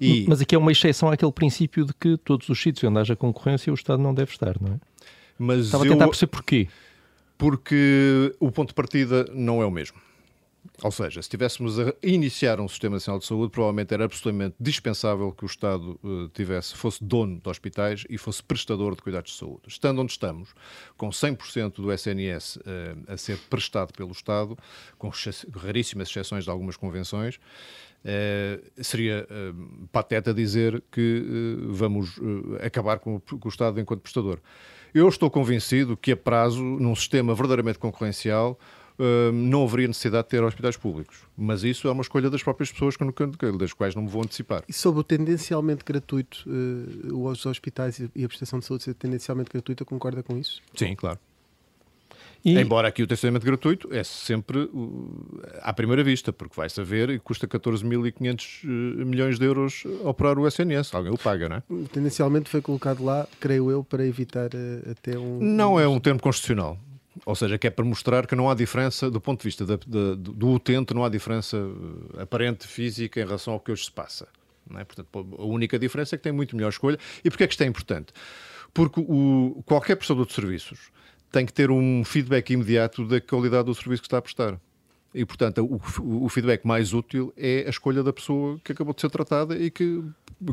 [0.00, 0.24] E...
[0.28, 3.70] Mas aqui é uma exceção àquele princípio de que todos os sítios onde haja concorrência
[3.72, 4.80] o Estado não deve estar, não é?
[5.38, 5.92] Mas Estava eu...
[5.92, 6.68] a tentar perceber porquê.
[7.36, 9.98] Porque o ponto de partida não é o mesmo.
[10.82, 15.32] Ou seja, se estivéssemos a iniciar um sistema nacional de saúde, provavelmente era absolutamente dispensável
[15.32, 19.38] que o Estado uh, tivesse, fosse dono de hospitais e fosse prestador de cuidados de
[19.38, 19.62] saúde.
[19.66, 20.50] Estando onde estamos,
[20.96, 24.56] com 100% do SNS uh, eh, a ser prestado pelo Estado,
[24.96, 25.10] com
[25.56, 27.40] raríssimas exceções de algumas convenções,
[28.04, 29.26] uh, seria
[29.92, 32.18] pateta dizer que vamos
[32.60, 34.38] acabar com o, com o Estado enquanto prestador.
[34.94, 38.58] Eu estou convencido que a prazo, num sistema verdadeiramente concorrencial,
[39.32, 41.18] não haveria necessidade de ter hospitais públicos.
[41.36, 42.96] Mas isso é uma escolha das próprias pessoas
[43.58, 44.64] das quais não me vou antecipar.
[44.68, 46.44] E sobre o tendencialmente gratuito,
[47.12, 50.60] os hospitais e a prestação de saúde ser tendencialmente gratuita, concorda com isso?
[50.74, 51.18] Sim, claro.
[52.44, 52.56] E...
[52.58, 57.18] Embora aqui o testamento gratuito é sempre uh, à primeira vista, porque vai saber e
[57.18, 58.68] custa 14.500 uh,
[59.06, 60.94] milhões de euros operar o SNS.
[60.94, 61.62] Alguém o paga, não é?
[61.92, 65.38] Tendencialmente foi colocado lá, creio eu, para evitar uh, até um.
[65.40, 66.78] Não é um termo constitucional.
[67.26, 69.76] Ou seja, que é para mostrar que não há diferença, do ponto de vista da,
[69.76, 73.92] da, do utente, não há diferença eh, aparente física em relação ao que hoje se
[73.92, 74.28] passa.
[74.76, 74.84] É?
[74.84, 76.98] Portanto, a única diferença é que tem muito melhor escolha.
[77.24, 78.12] E porquê é que isto é importante?
[78.72, 80.90] Porque o, qualquer prestador de serviços
[81.30, 84.58] tem que ter um feedback imediato da qualidade do serviço que está a prestar.
[85.14, 89.00] E, portanto, o, o, feedback mais útil é a escolha da pessoa que acabou de
[89.00, 90.04] ser tratada e que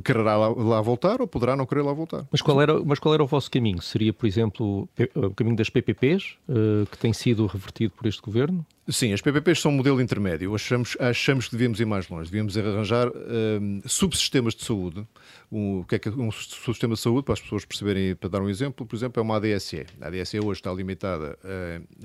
[0.03, 2.25] quererá lá, lá, voltar ou poderá não querer lá voltar.
[2.31, 3.81] Mas qual era, mas qual era o vosso caminho?
[3.81, 8.65] Seria, por exemplo, o caminho das PPPs, uh, que tem sido revertido por este governo?
[8.87, 10.53] Sim, as PPPs são um modelo intermédio.
[10.53, 12.29] Achamos, achamos que devíamos ir mais longe.
[12.29, 15.07] Devíamos arranjar um, subsistemas de saúde.
[15.51, 18.43] Um, o que é que um subsistema de saúde, para as pessoas perceberem, para dar
[18.43, 19.87] um exemplo, por exemplo, é uma ADSE.
[19.99, 21.35] A ADSE hoje está limitada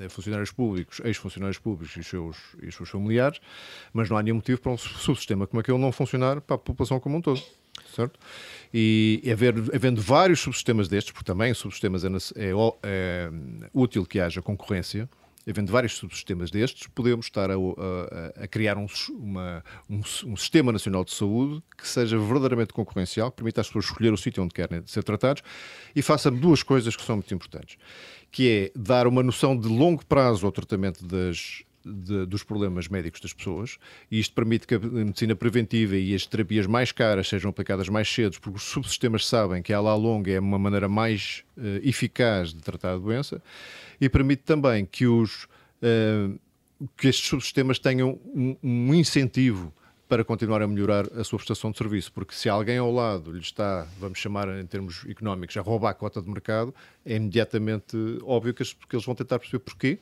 [0.02, 3.42] a, funcionários públicos, ex-funcionários públicos e seus, e seus familiares,
[3.92, 6.98] mas não há nenhum motivo para um subsistema como aquele não funcionar para a população
[6.98, 7.42] como um todo
[7.94, 8.18] certo?
[8.72, 12.50] E haver, havendo vários subsistemas destes, porque também subsistemas é, é,
[12.82, 13.30] é
[13.74, 15.08] útil que haja concorrência,
[15.50, 20.72] havendo vários subsistemas destes, podemos estar a, a, a criar um, uma, um, um, sistema
[20.72, 24.54] nacional de saúde que seja verdadeiramente concorrencial, que permita às pessoas escolher o sítio onde
[24.54, 25.42] querem ser tratados
[25.94, 27.76] e faça duas coisas que são muito importantes,
[28.30, 33.20] que é dar uma noção de longo prazo ao tratamento das, de, dos problemas médicos
[33.20, 33.78] das pessoas,
[34.10, 38.08] e isto permite que a medicina preventiva e as terapias mais caras sejam aplicadas mais
[38.08, 42.62] cedo, porque os subsistemas sabem que a longa é uma maneira mais uh, eficaz de
[42.62, 43.42] tratar a doença,
[44.00, 45.44] e permite também que, os,
[45.82, 46.38] uh,
[46.96, 49.72] que estes subsistemas tenham um, um incentivo
[50.08, 53.38] para continuar a melhorar a sua prestação de serviço, porque se alguém ao lado lhe
[53.38, 56.74] está, vamos chamar em termos económicos, a roubar a cota de mercado,
[57.06, 60.00] é imediatamente óbvio que eles vão tentar perceber porquê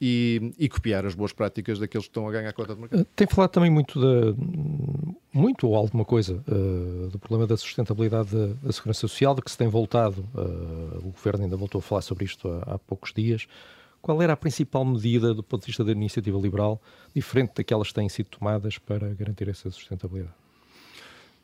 [0.00, 3.06] e, e, copiar as boas práticas daqueles que estão a ganhar a cota de mercado.
[3.16, 4.34] Tem falado também muito, de,
[5.32, 9.50] muito ou alguma coisa uh, do problema da sustentabilidade da, da, segurança social, de que
[9.50, 13.12] se tem voltado, uh, o Governo ainda voltou a falar sobre isto há, há, poucos
[13.12, 13.46] dias.
[14.00, 16.80] Qual era a principal medida do ponto de vista da iniciativa liberal,
[17.14, 20.34] diferente daquelas que têm sido tomadas para garantir essa sustentabilidade?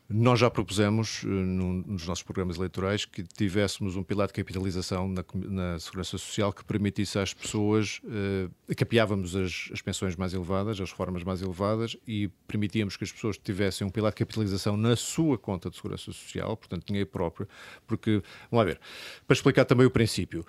[0.07, 5.07] Nós já propusemos, uh, num, nos nossos programas eleitorais, que tivéssemos um pilar de capitalização
[5.07, 10.79] na, na Segurança Social que permitisse às pessoas, uh, capeávamos as, as, pensões mais elevadas,
[10.79, 14.95] as reformas mais elevadas e permitíamos que as pessoas tivessem um pilar de capitalização na
[14.95, 17.47] sua conta de Segurança Social, portanto, dinheiro próprio,
[17.87, 18.79] porque, vamos lá ver,
[19.25, 20.45] para explicar também o princípio,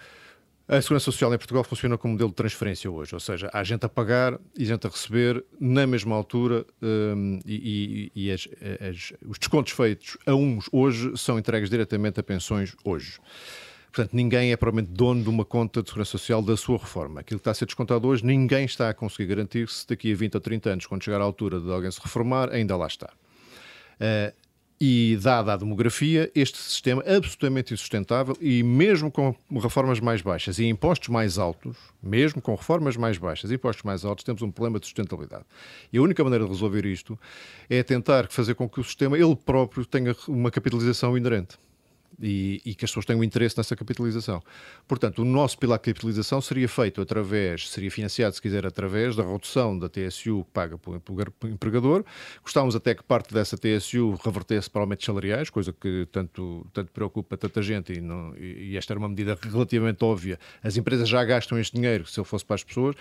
[0.69, 3.87] a Segurança Social em Portugal funciona como modelo de transferência hoje, ou seja, há gente
[3.87, 8.49] a pagar e gente a receber na mesma altura um, e, e, e as,
[8.81, 13.21] as, os descontos feitos a uns hoje são entregues diretamente a pensões hoje.
[13.93, 17.21] Portanto, ninguém é provavelmente dono de uma conta de segurança social da sua reforma.
[17.21, 20.17] Aquilo que está a ser descontado hoje, ninguém está a conseguir garantir se daqui a
[20.17, 23.11] 20 ou 30 anos, quando chegar à altura de alguém se reformar, ainda lá está.
[23.99, 24.46] Uh,
[24.81, 30.59] e, dada a demografia, este sistema é absolutamente insustentável e, mesmo com reformas mais baixas
[30.59, 34.51] e impostos mais altos, mesmo com reformas mais baixas e impostos mais altos, temos um
[34.51, 35.45] problema de sustentabilidade.
[35.93, 37.19] E a única maneira de resolver isto
[37.71, 41.59] é tentar fazer com que o sistema, ele próprio, tenha uma capitalização inerente
[42.21, 44.43] e, e, que as pessoas tenham interesse nessa capitalização.
[44.87, 49.25] Portanto, o nosso pilar de capitalização seria feito através, seria financiado, se quiser, através da
[49.25, 51.01] redução da TSU que paga pelo
[51.45, 52.05] empregador.
[52.43, 57.37] Gostávamos até que parte dessa TSU revertesse para aumentos salariais, coisa que tanto, tanto preocupa
[57.37, 60.39] tanta gente e, não, e esta era uma medida relativamente óbvia.
[60.63, 62.97] As empresas já gastam este dinheiro, se ele fosse para as pessoas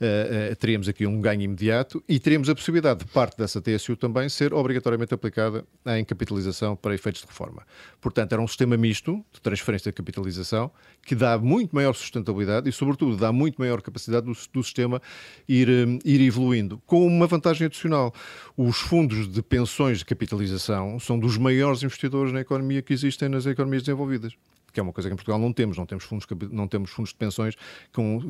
[0.00, 4.28] uh, teríamos aqui um ganho imediato e teríamos a possibilidade de parte dessa TSU também
[4.28, 7.66] ser obrigatoriamente aplicada em capitalização para efeitos de reforma.
[8.00, 10.70] Portanto, era um sistema misto de transferência de capitalização
[11.04, 15.00] que dá muito maior sustentabilidade e, sobretudo, dá muito maior capacidade do, do sistema
[15.48, 18.12] ir, um, ir evoluindo, com uma vantagem adicional.
[18.56, 23.46] Os fundos de pensões de capitalização são dos maiores investidores na economia que existem nas
[23.46, 24.34] economias desenvolvidas
[24.72, 27.10] que é uma coisa que em Portugal não temos, não temos fundos, não temos fundos
[27.10, 27.54] de pensões
[27.92, 28.20] com,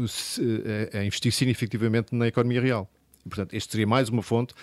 [0.95, 2.89] a, a investir significativamente na economia real.
[3.25, 4.55] portanto, este seria mais uma fonte,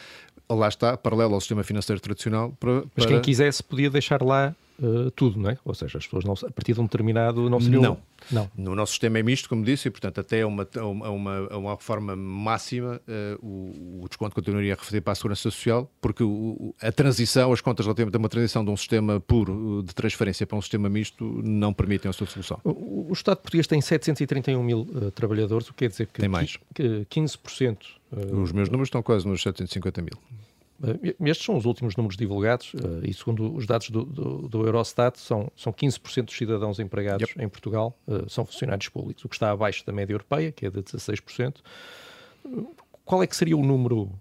[0.49, 2.55] lá está, paralelo ao sistema financeiro tradicional.
[2.59, 2.89] Para, para...
[2.95, 5.57] Mas quem quisesse podia deixar lá uh, tudo, não é?
[5.63, 7.81] Ou seja, as pessoas não, a partir de um determinado não seriam...
[7.81, 7.97] Não.
[8.31, 8.49] Não.
[8.57, 10.67] No nosso sistema é misto, como disse, e portanto até a uma,
[11.11, 15.91] uma, uma reforma máxima uh, o, o, desconto continuaria a referir para a segurança social,
[16.01, 19.93] porque o, a transição, as contas relativamente a uma transição de um sistema puro de
[19.93, 22.59] transferência para um sistema misto não permitem a sua solução.
[22.63, 26.29] O, o Estado português tem 731 mil uh, trabalhadores, o que quer dizer que, tem
[26.29, 26.57] mais.
[26.73, 27.77] que 15%...
[28.11, 30.17] Uh, Os meus números estão quase nos 750 mil.
[30.83, 34.65] Eh, estes são os últimos números divulgados eh, e, segundo os dados do, do, do
[34.65, 37.41] Eurostat, são, são 15% dos cidadãos empregados yep.
[37.43, 40.69] em Portugal uh, são funcionários públicos, o que está abaixo da média europeia, que é
[40.69, 41.55] de 16%.
[43.03, 44.11] Qual é que seria o número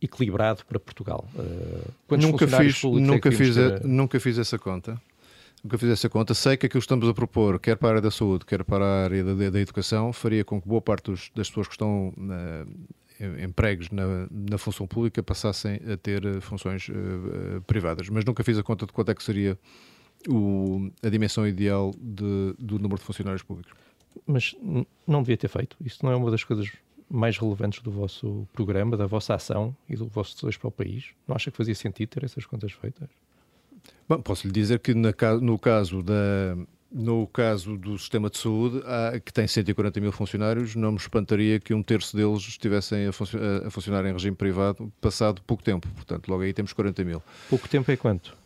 [0.00, 1.28] equilibrado para Portugal?
[1.34, 5.00] Uh, nunca fiz, é nunca, fiz a, nunca fiz essa conta.
[5.62, 6.32] nunca fiz essa conta.
[6.32, 8.84] Sei que aquilo que estamos a propor, quer para a área da saúde, quer para
[8.84, 12.08] a área da, da educação, faria com que boa parte dos, das pessoas que estão
[12.08, 18.08] uh, empregos na, na, função pública passassem a ter uh, funções uh, privadas.
[18.08, 19.58] Mas nunca fiz a conta de quanto é que seria
[20.28, 23.72] o, a dimensão ideal de, do número de funcionários públicos.
[24.26, 24.54] Mas
[25.06, 25.76] não devia ter feito.
[25.84, 26.70] Isso não é uma das coisas
[27.08, 31.06] mais relevantes do vosso programa, da vossa ação e do vosso desejo para o país?
[31.28, 33.08] Não acha que fazia sentido ter essas contas feitas?
[34.08, 36.56] Bom, posso lhe dizer que na, no caso da,
[36.94, 41.58] no caso do sistema de saúde, há, que tem 140 mil funcionários, não me espantaria
[41.58, 43.10] que um terço deles estivessem a,
[43.66, 45.88] a, funcionar em regime privado passado pouco tempo.
[45.88, 47.20] Portanto, logo aí temos 40 mil.
[47.50, 48.36] Pouco tempo é quanto?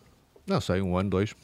[0.46, 1.34] Não sei, um ano, dois.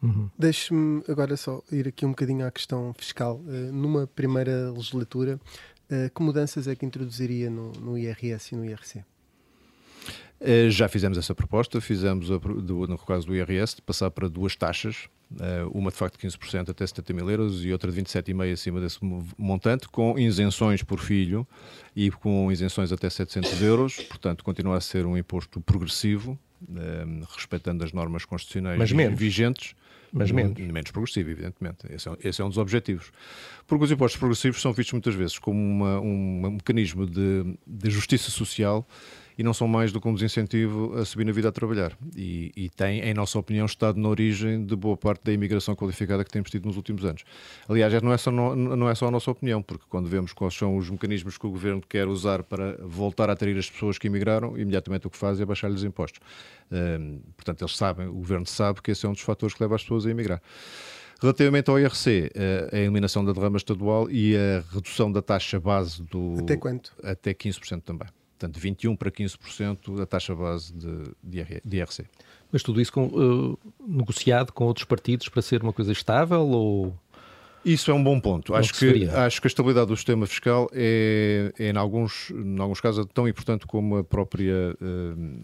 [0.00, 0.30] Uhum.
[0.38, 3.40] Deixe-me agora só ir aqui um bocadinho à questão fiscal.
[3.44, 5.40] Uh, numa primeira legislatura,
[5.90, 8.98] uh, que mudanças é que introduziria no, no IRS e no IRC?
[10.40, 14.28] Uh, já fizemos essa proposta, fizemos, a, do, no caso do IRS, de passar para
[14.28, 15.08] duas taxas,
[15.72, 18.98] uma de facto de 15% até 70 mil euros e outra de 27,5% acima desse
[19.36, 21.46] montante, com isenções por filho
[21.94, 26.38] e com isenções até 700 euros, portanto continua a ser um imposto progressivo,
[27.36, 29.74] respeitando as normas constitucionais vigentes
[30.14, 30.56] mas menos.
[30.56, 31.78] Menos progressivo, evidentemente.
[31.90, 33.10] Esse é, esse é, um dos objetivos.
[33.66, 37.90] Porque os impostos progressivos são vistos muitas vezes como uma, um, um mecanismo de, de
[37.90, 38.86] justiça social
[39.36, 41.96] e não são mais do que um desincentivo a subir na vida a trabalhar.
[42.16, 46.24] E, e, tem, em nossa opinião, estado na origem de boa parte da imigração qualificada
[46.24, 47.24] que temos tido nos últimos anos.
[47.68, 50.54] Aliás, não é só, não, não é só a nossa opinião, porque quando vemos quais
[50.54, 54.06] são os mecanismos que o governo quer usar para voltar a atrair as pessoas que
[54.06, 56.20] imigraram, imediatamente o que faz é baixar-lhes impostos.
[57.36, 59.82] Portanto, eles sabem, o governo sabe que esse é um dos fatores que leva as
[59.82, 60.40] pessoas a emigrar.
[61.20, 66.02] Relativamente ao IRC, eh, a eliminação da derrama estadual e a redução da taxa base
[66.02, 66.36] do.
[66.40, 66.92] Até quanto?
[67.02, 72.04] Até 15% também portanto 21% para 15% da taxa base de, de IRC.
[72.52, 76.94] Mas tudo isso com, uh, negociado com outros partidos para ser uma coisa estável ou...
[77.64, 78.54] Isso é um bom ponto.
[78.54, 82.78] Acho que, acho que a estabilidade do sistema fiscal é, é em, alguns, em alguns
[82.78, 85.42] casos, tão importante como a própria uh,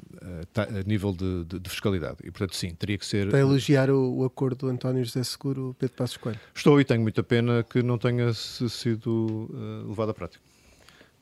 [0.54, 2.18] a nível de, de, de, fiscalidade.
[2.22, 3.30] E, portanto, sim, teria que ser.
[3.30, 6.38] Para elogiar o, o acordo do António José Seguro, Pedro Passos Coelho.
[6.54, 10.49] Estou e tenho muita pena que não tenha sido uh, levado à prática.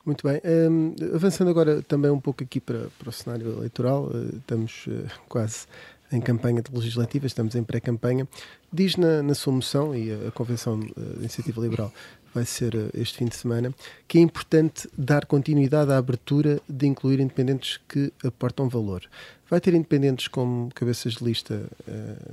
[0.09, 0.41] Muito bem.
[0.43, 5.05] Um, avançando agora também um pouco aqui para, para o cenário eleitoral, uh, estamos uh,
[5.27, 5.67] quase
[6.11, 8.27] em campanha de legislativas, estamos em pré-campanha.
[8.73, 11.93] Diz na, na sua moção, e a, a Convenção de Iniciativa Liberal
[12.33, 13.71] vai ser uh, este fim de semana,
[14.07, 19.03] que é importante dar continuidade à abertura de incluir independentes que aportam valor.
[19.47, 21.69] Vai ter independentes como cabeças de lista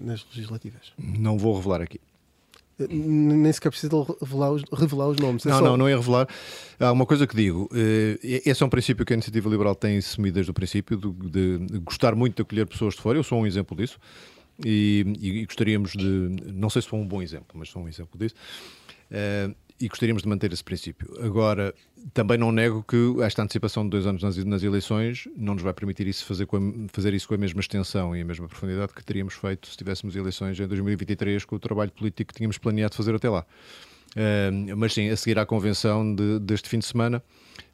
[0.01, 0.95] nas legislativas?
[0.97, 2.01] Não vou revelar aqui
[2.79, 5.47] nem sequer precisa revelar os, revelar os nomes.
[5.47, 5.65] É não, só...
[5.65, 6.29] não, não é revelar.
[6.79, 9.97] Há uma coisa que digo: eh, esse é um princípio que a Iniciativa Liberal tem
[9.99, 13.19] assumido desde o princípio, de, de gostar muito de acolher pessoas de fora.
[13.19, 13.99] Eu sou um exemplo disso.
[14.65, 16.07] E, e, gostaríamos de,
[16.53, 18.35] não sei se foi um bom exemplo, mas sou um exemplo disso.
[19.79, 21.09] E gostaríamos de manter esse princípio.
[21.23, 21.75] Agora,
[22.15, 25.75] também não nego que esta antecipação de dois anos nas, nas eleições não nos vai
[25.75, 29.05] permitir isso fazer, a, fazer isso com a mesma extensão e a mesma profundidade que
[29.05, 33.15] teríamos feito se tivéssemos eleições em 2023 com o trabalho político que tínhamos planeado fazer
[33.15, 33.45] até lá.
[34.17, 37.23] Uh, mas sim, a seguir à convenção de, deste fim de semana,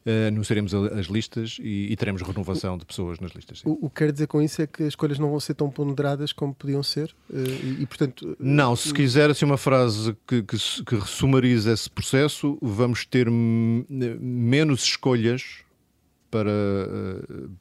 [0.06, 3.62] uh, anunciaremos as listas e, e, teremos renovação de pessoas nas listas.
[3.64, 5.70] O, o, que quer dizer com isso é que as escolhas não vão ser tão
[5.70, 8.36] ponderadas como podiam ser uh, e, e, portanto...
[8.38, 10.96] Não, se quiser assim uma frase que, que, que
[11.72, 15.62] esse processo, vamos ter menos escolhas
[16.30, 16.50] para,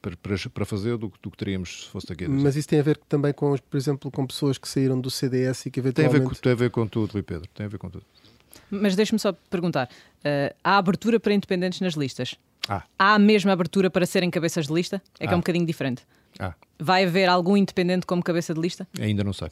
[0.02, 2.26] para, para, fazer do, do, que teríamos se fosse daqui.
[2.26, 5.66] Mas isso tem a ver também com, por exemplo, com pessoas que saíram do CDS
[5.66, 6.18] e que eventualmente...
[6.18, 8.06] Tem a ver, tem a ver com tudo, Rui Pedro, tem a ver com tudo.
[8.72, 12.36] Mas deixe-me só perguntar: uh, há abertura para independentes nas listas?
[12.68, 12.84] Ah.
[12.98, 15.02] Há a mesma abertura para serem cabeças de lista?
[15.20, 15.34] É que ah.
[15.34, 16.04] é um bocadinho diferente.
[16.40, 16.54] Ah.
[16.80, 18.88] Vai haver algum independente como cabeça de lista?
[19.00, 19.50] Ainda não sei.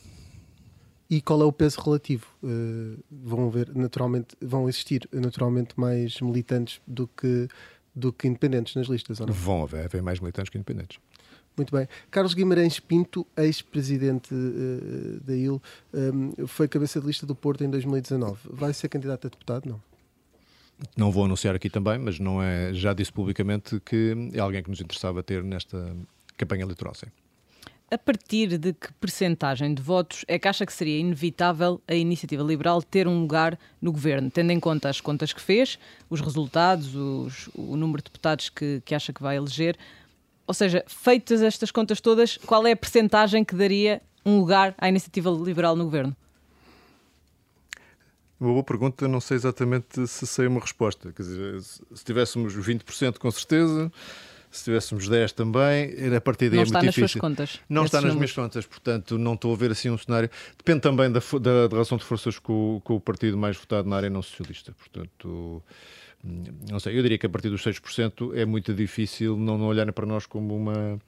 [1.10, 2.27] E qual é o peso relativo?
[2.43, 7.47] Uh, vão haver naturalmente, vão existir naturalmente mais militantes do que
[7.95, 9.34] do que independentes nas listas, ou não?
[9.34, 10.99] Vão haver, haver mais militantes que independentes.
[11.60, 11.89] Muito bem.
[12.10, 15.62] Carlos Guimarães Pinto, ex-presidente uh, da IL,
[15.93, 18.39] um, foi cabeça de lista do Porto em 2019.
[18.50, 19.67] Vai ser candidato a deputado?
[19.67, 19.82] Não.
[20.95, 24.69] Não vou anunciar aqui também, mas não é, já disse publicamente que é alguém que
[24.69, 25.93] nos interessava ter nesta
[26.38, 27.08] campanha eleitoral, sim.
[27.91, 32.43] A partir de que percentagem de votos é que acha que seria inevitável a iniciativa
[32.43, 35.78] liberal ter um lugar no governo, tendo em conta as contas que fez,
[36.10, 39.76] os resultados, os, o número de deputados que, que acha que vai eleger?
[40.49, 44.89] Ou seja, feitas estas contas todas, qual é a percentagem que daria um lugar à
[44.89, 46.15] iniciativa liberal no governo?
[48.39, 51.12] Uma boa pergunta, não sei exatamente se sei uma resposta.
[51.12, 53.91] Quer dizer, se tivéssemos 20%, com certeza,
[54.49, 57.19] se tivéssemos 10 também, a partir daí não é está muito nas difícil.
[57.19, 57.59] suas contas.
[57.69, 58.15] Não está nas números.
[58.15, 60.31] minhas contas, portanto não estou a ver assim um cenário.
[60.57, 63.88] Depende também da, da, da relação de forças com, o- com o partido mais votado
[63.88, 64.71] na área não socialista.
[64.71, 65.62] Portanto,
[66.23, 69.93] não sei, eu diria que a partir dos 6% é muito difícil não, não olharem
[69.93, 70.99] para nós como uma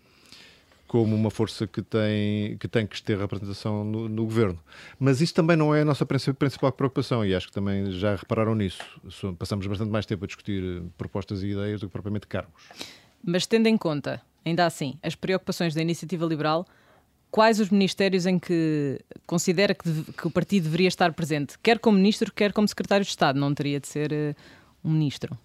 [0.87, 4.59] como uma força que tem que, tem que ter representação no, no governo.
[4.99, 8.15] Mas isso também não é a nossa princi- principal preocupação e acho que também já
[8.15, 8.83] repararam nisso.
[9.09, 12.61] So- Passamos bastante mais tempo a discutir eh, propostas e ideias do que propriamente cargos.
[13.23, 16.67] Mas tendo em conta, ainda assim, as preocupações da iniciativa liberal,
[17.29, 21.57] quais os ministérios em que considera que, que o partido deveria estar presente?
[21.63, 23.39] Quer como ministro, quer como secretário de Estado.
[23.39, 24.35] Não teria de ser eh,
[24.83, 25.37] um ministro.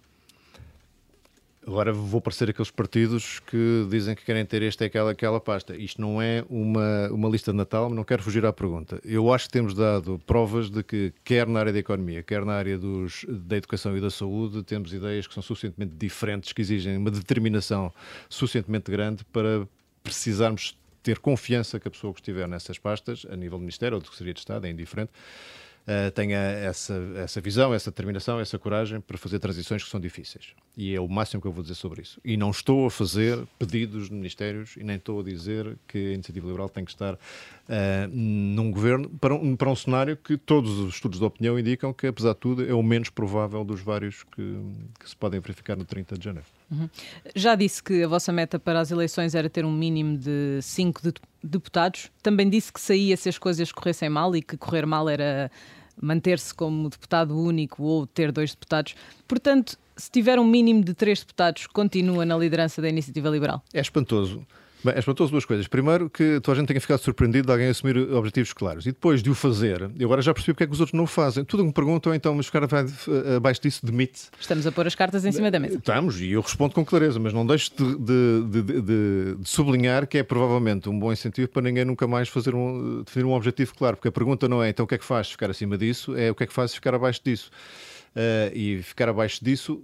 [1.67, 5.75] Agora vou parecer aqueles partidos que dizem que querem ter esta e aquela, aquela pasta.
[5.75, 9.01] Isto não é uma, uma lista de Natal, não quero fugir à pergunta.
[9.03, 12.53] Eu acho que temos dado provas de que, quer na área da economia, quer na
[12.53, 16.95] área dos, da educação e da saúde, temos ideias que são suficientemente diferentes, que exigem
[16.95, 17.93] uma determinação
[18.29, 19.67] suficientemente grande para
[20.01, 24.01] precisarmos ter confiança que a pessoa que estiver nessas pastas, a nível do Ministério ou
[24.01, 25.11] de Secretaria de Estado, é indiferente,
[25.89, 30.47] eh, tenha essa, essa visão, essa determinação, essa coragem para fazer transições que são difíceis.
[30.75, 32.19] E é o máximo que eu vou dizer sobre isso.
[32.25, 36.13] E não estou a fazer pedidos de ministérios e nem estou a dizer que a
[36.13, 37.17] Iniciativa Liberal tem que estar
[37.69, 41.93] eh, num governo para um, para um cenário que todos os estudos de opinião indicam
[41.93, 44.57] que, apesar de tudo, é o menos provável dos vários que,
[44.99, 46.47] que se podem verificar no 30 de janeiro.
[47.33, 51.01] Já disse que a vossa meta para as eleições era ter um mínimo de 5
[51.43, 52.11] deputados.
[52.21, 55.51] Também disse que saía se as coisas corressem mal e que correr mal era
[56.01, 58.95] manter-se como deputado único ou ter dois deputados.
[59.27, 63.63] Portanto, se tiver um mínimo de três deputados, continua na liderança da Iniciativa Liberal.
[63.73, 64.45] É espantoso.
[64.87, 65.67] Bem, espantoso duas coisas.
[65.67, 68.85] Primeiro, que toda a gente tenha ficado surpreendido de alguém assumir objetivos claros.
[68.85, 71.03] E depois de o fazer, eu agora já percebi porque é que os outros não
[71.03, 71.43] o fazem.
[71.43, 72.61] Tudo que me perguntam, então, mas ficar
[73.35, 74.29] abaixo disso demite.
[74.39, 75.77] Estamos a pôr as cartas em cima da mesa.
[75.77, 77.95] Estamos, e eu respondo com clareza, mas não deixo de,
[78.43, 82.55] de- de- de- sublinhar que é provavelmente um bom incentivo para ninguém nunca mais fazer
[82.55, 85.03] um, definir um objetivo claro, porque a pergunta não é então o que é que
[85.05, 87.51] faz ficar acima disso, é o que é que faz ficar abaixo disso.
[88.15, 89.81] Eh, e ficar abaixo disso,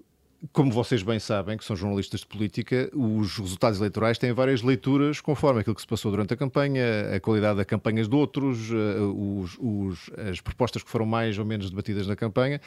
[0.51, 5.21] como vocês bem sabem, que são jornalistas de política, os resultados eleitorais têm várias leituras
[5.21, 8.99] conforme aquilo que se passou durante a campanha, a qualidade das campanhas de outros, eh,
[8.99, 12.59] os- os- as propostas que foram mais ou menos debatidas na campanha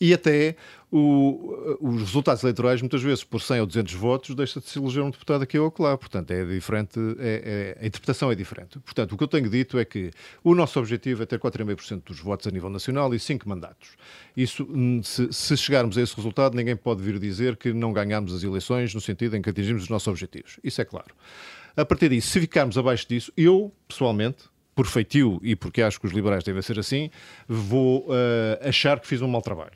[0.00, 0.56] e até
[0.90, 5.02] o- os resultados eleitorais, muitas vezes por 100 ou 200 votos, deixa de se eleger
[5.02, 5.96] um deputado aqui ou acolá.
[5.98, 8.78] Portanto, é diferente, é- é- a interpretação é diferente.
[8.80, 10.10] Portanto, o que eu tenho dito é que
[10.42, 13.90] o nosso objetivo é ter 4,5% dos votos a nível nacional e 5 mandatos.
[14.36, 18.34] Isso, hum, se, se chegarmos a esse resultado, ninguém pode vir dizer que não ganhamos
[18.34, 20.58] as eleições no sentido em que atingimos os nossos objetivos.
[20.64, 21.14] Isso é claro.
[21.76, 26.06] A partir disso, se ficarmos abaixo disso, eu, pessoalmente, por feitio e porque acho que
[26.06, 27.10] os liberais devem ser assim,
[27.48, 29.72] vou eh, achar que fiz um mau trabalho.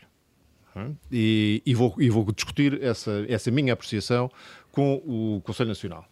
[1.11, 4.31] E, e vou, e vou discutir essa, essa minha apreciação
[4.71, 6.05] com o Conselho Nacional.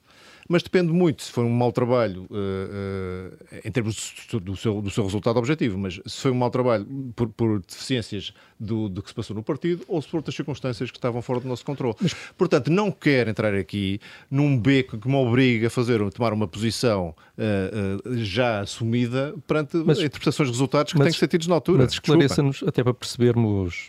[0.52, 4.90] Mas depende muito se foi um mau trabalho eh, eh, em termos do- seu, do
[4.90, 9.10] seu resultado objetivo, mas se foi um mau trabalho por, por deficiências do, do que
[9.10, 11.94] se passou no partido ou se por outras circunstâncias que estavam fora do nosso controle.
[12.36, 17.14] Portanto, não quero entrar aqui num beco que me obriga a fazer, tomar uma posição
[17.38, 21.54] eh, já assumida perante Mas- interpretações de resultados que mas- têm que ser tidos na
[21.54, 21.84] altura.
[21.84, 23.88] Mas esclareça-nos, até para percebermos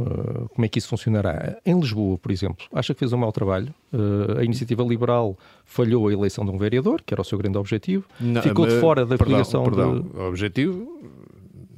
[0.00, 1.56] uh, como é que isso funcionará.
[1.64, 3.72] Em Lisboa, por exemplo, acha que fez um mau trabalho?
[3.92, 7.58] Uh, a iniciativa liberal falhou a eleição de um vereador, que era o seu grande
[7.58, 10.00] objetivo, Não, ficou de mas- fora da perdão, coligação perdão.
[10.00, 10.18] de.
[10.20, 11.00] Objetivo,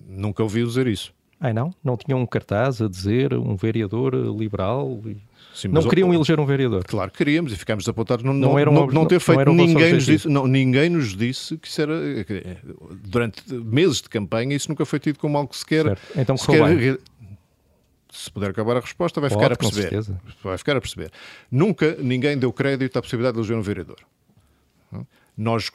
[0.09, 1.13] nunca ouvi dizer isso.
[1.41, 1.75] Ai não?
[1.83, 5.01] Não tinham um cartaz a dizer um vereador liberal?
[5.07, 5.17] e-
[5.55, 6.83] Sim, Não queriam eleger um vereador.
[6.83, 9.45] Claro que queríamos e ficámos desapontados não, Não não, era um não, não ter feito.
[9.45, 11.93] vosso ninguém, nos disse, não, ninguém nos disse que isso era.
[13.05, 15.85] Durante meses de campanha, isso nunca foi tido como algo que se quer.
[15.85, 16.03] Certo.
[16.17, 16.99] Então se, correu quer bem.
[18.13, 20.19] Se puder acabar a resposta, vai Pode, ficar a perceber.
[20.45, 21.11] Vai ficar a perceber.
[21.51, 23.97] Nunca ninguém deu crédito à possibilidade de eleger um vereador.
[25.37, 25.71] Nós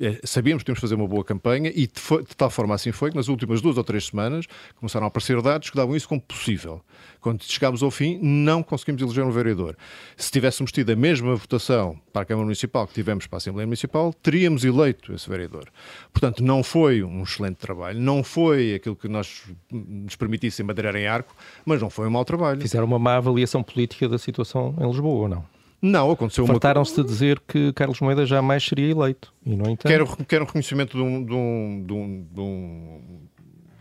[0.00, 1.92] eh, sabíamos que tínhamos de fazer uma boa campanha e de,
[2.28, 4.46] de tal forma assim foi que nas últimas duas ou três semanas
[4.76, 6.80] começaram a aparecer dados que davam isso como possível.
[7.20, 9.76] Quando chegámos ao fim, não conseguimos eleger um vereador.
[10.16, 13.66] Se tivéssemos tido a mesma votação para a Câmara Municipal que tivemos para a Assembleia
[13.66, 15.68] Municipal, teríamos eleito esse vereador.
[16.10, 21.06] Portanto, não foi um excelente trabalho, não foi aquilo que nós nos permitisse madeirar em
[21.06, 22.62] arco, mas não foi um mau trabalho.
[22.62, 25.61] Fizeram uma má avaliação política da situação em Lisboa ou não?
[25.82, 29.34] Não, aconteceu uma Fartaram-se de dizer que Carlos Moedas jamais seria eleito.
[29.44, 33.00] E, no entanto, Quero, quero um reconhecimento de um, de, um, de, um, de um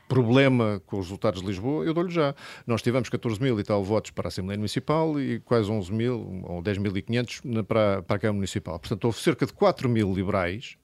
[0.10, 2.36] problema com os resultados de Lisboa, eu dou-lhe já.
[2.68, 6.42] Nós tivemos 14 mil e tal votos para a Assembleia Municipal e quase 11 mil
[6.44, 8.78] ou 10.500 na- para, para a Câmara Municipal.
[8.80, 10.76] Portanto, houve cerca de 4 mil liberais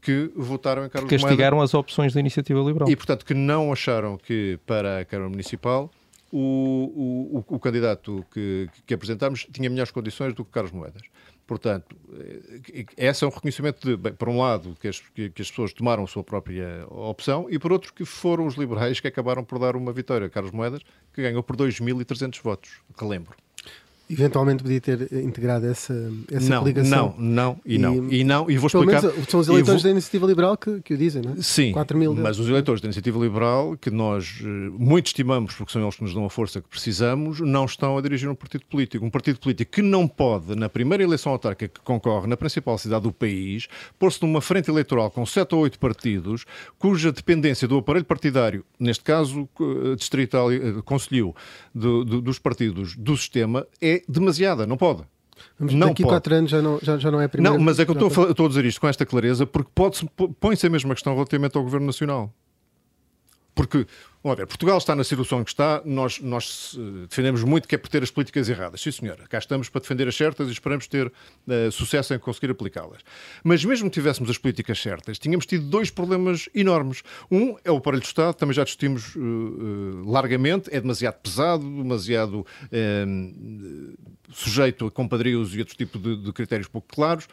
[0.00, 2.88] que votaram em Carlos Moedas castigaram as opções da iniciativa liberal.
[2.88, 5.90] e, portanto, que não acharam que para a Câmara Municipal
[6.32, 11.02] o, o, o candidato que, que apresentámos tinha melhores condições do que Carlos Moedas.
[11.46, 15.42] Portanto, eh, esse é um reconhecimento de, bem, por um lado, que as, que, que
[15.42, 19.08] as, pessoas tomaram a sua própria opção e, por outro, que foram os liberais que
[19.08, 20.80] acabaram por dar uma vitória a Carlos Moedas,
[21.12, 23.36] que ganhou por 2.300 votos, relembro
[24.12, 25.94] eventualmente podia ter integrado essa,
[26.30, 27.14] essa não, coligação.
[27.18, 28.08] Não, não, e não.
[28.08, 29.02] E, e não, e vou explicar.
[29.02, 29.88] Menos, são os eleitores vou...
[29.88, 31.36] da Iniciativa Liberal que, que o dizem, não é?
[31.42, 34.46] Sim, 4 mil mas os eleitores da Iniciativa Liberal, que nós eh,
[34.78, 38.00] muito estimamos, porque são eles que nos dão a força que precisamos, não estão a
[38.00, 39.04] dirigir um partido político.
[39.04, 43.02] Um partido político que não pode, na primeira eleição autárquica que concorre na principal cidade
[43.02, 46.44] do país, pôr-se numa frente eleitoral com 7 ou 8 partidos,
[46.78, 51.34] cuja dependência do aparelho partidário, neste caso eh, distrital, eh, conselho,
[51.74, 54.66] do, do, dos partidos do sistema, é demasiada.
[54.66, 55.02] Não pode.
[55.58, 57.56] Vamos, não daqui a quatro anos já não, já, já não é a primeira.
[57.56, 59.70] Não, mas é que eu estou a, estou a dizer isto com esta clareza porque
[60.38, 62.32] põe-se a mesma questão relativamente ao Governo Nacional.
[63.54, 63.86] Porque
[64.22, 67.88] Vamos ver, Portugal está na situação que está, nós, nós defendemos muito que é por
[67.88, 68.80] ter as políticas erradas.
[68.80, 72.52] Sim, senhora, cá estamos para defender as certas e esperamos ter uh, sucesso em conseguir
[72.52, 73.02] aplicá-las.
[73.42, 77.02] Mas mesmo que tivéssemos as políticas certas, tínhamos tido dois problemas enormes.
[77.28, 82.46] Um é o aparelho do Estado, também já discutimos uh, largamente, é demasiado pesado, demasiado
[84.32, 87.28] sujeito a compadrios e outro tipo de, de critérios pouco claros,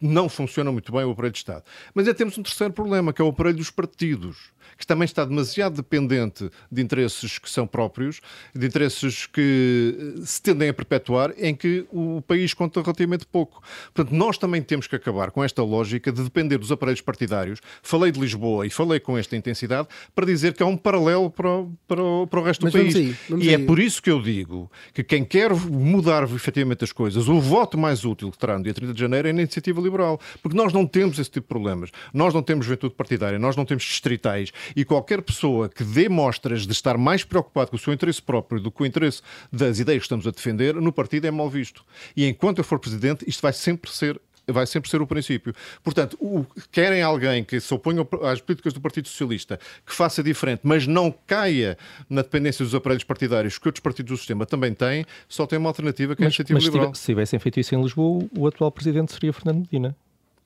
[0.00, 1.62] não funciona muito bem o aparelho de Estado.
[1.94, 5.24] Mas é temos um terceiro problema, que é o aparelho dos partidos, que também está
[5.24, 8.20] demasiado dependente de interesses que são próprios,
[8.54, 13.62] de interesses que eh, se tendem a perpetuar, em que o país conta relativamente pouco.
[13.92, 17.60] Portanto, nós também temos que acabar com esta lógica de depender dos aparelhos partidários.
[17.82, 21.48] Falei de Lisboa e falei com esta intensidade para dizer que há um paralelo para
[21.48, 22.96] o, para o, para o resto Mas do país.
[22.96, 23.62] Aí, e é aí.
[23.62, 27.78] é por isso que eu digo que quem quer mudar efetivamente as coisas, o voto
[27.78, 30.20] mais útil que terá no dia 30 de janeiro é na iniciativa liberal.
[30.42, 31.90] Porque nós não temos esse tipo de problemas.
[32.12, 36.66] Nós não temos juventude partidária, nós não temos distritais e qualquer pessoa que dê mostras
[36.66, 40.00] de estar mais preocupado com o seu interesse próprio do que o interesse das ideias
[40.00, 41.84] que estamos a defender, no partido é mal visto.
[42.16, 45.54] E enquanto eu for presidente, isto vai sempre ser vai sempre ser o princípio.
[45.82, 50.60] Portanto, o, querem alguém que se oponha às políticas do Partido Socialista, que faça diferente,
[50.62, 51.76] mas não caia
[52.08, 55.70] na dependência dos aparelhos partidários que outros partidos do sistema também têm, só tem uma
[55.70, 56.94] alternativa que é a iniciativa mas liberal.
[56.94, 59.96] Se tivessem feito isso em Lisboa, o atual presidente seria Fernando Medina.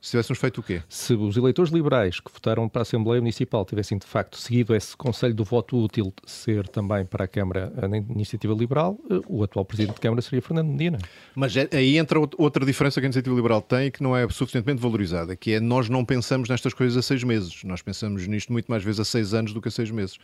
[0.01, 0.83] Se tivéssemos feito o quê?
[0.89, 4.97] Se os eleitores liberais que votaram para a Assembleia Municipal tivessem, de facto, seguido esse
[4.97, 9.65] conselho do voto útil ser também para a Câmara a iniciativa liberal, eh, o atual
[9.65, 10.99] Presidente de Câmara seria Fernando Medina.
[11.35, 14.29] Mas é, aí entra outra diferença que a iniciativa liberal tem e que não é
[14.29, 17.65] suficientemente valorizada, que é nós não pensamos nestas coisas a seis meses.
[17.65, 20.19] Nós pensamos nisto muito mais vezes a seis anos do que a seis meses.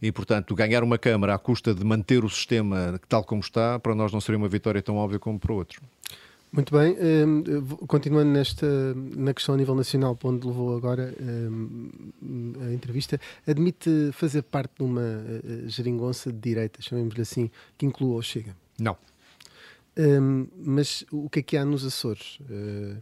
[0.00, 3.94] E, portanto, ganhar uma Câmara à custa de manter o sistema tal como está, para
[3.94, 5.80] nós não seria uma vitória tão óbvia como para outros.
[6.50, 6.96] Muito bem,
[7.26, 11.90] um, continuando nesta, na questão a nível nacional, para onde levou agora um,
[12.66, 18.16] a entrevista, admite fazer parte de uma uh, geringonça de direita, chamemos-lhe assim, que inclua
[18.16, 18.56] o Chega?
[18.78, 18.96] Não.
[19.98, 22.38] Um, mas o que é que há nos Açores?
[22.40, 22.98] Uh,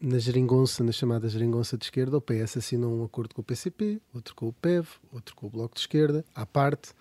[0.00, 4.00] na geringonça, na chamada geringonça de esquerda, o PS assinou um acordo com o PCP,
[4.14, 6.92] outro com o PEV, outro com o Bloco de Esquerda, à parte.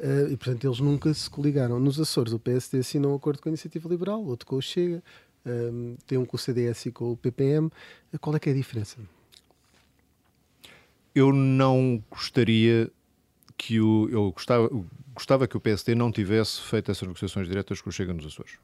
[0.00, 1.78] Uh, e, portanto, eles nunca se coligaram.
[1.78, 5.02] Nos Açores, o PSD assinou um acordo com a Iniciativa Liberal, outro com o Chega,
[5.44, 7.66] um, tem um com o CDS e com o PPM.
[7.66, 8.96] Uh, qual é que é a diferença?
[11.14, 12.90] Eu não gostaria
[13.58, 14.08] que o.
[14.10, 14.70] Eu gostava,
[15.14, 18.58] gostava que o PSD não tivesse feito essas negociações diretas com o Chega nos Açores.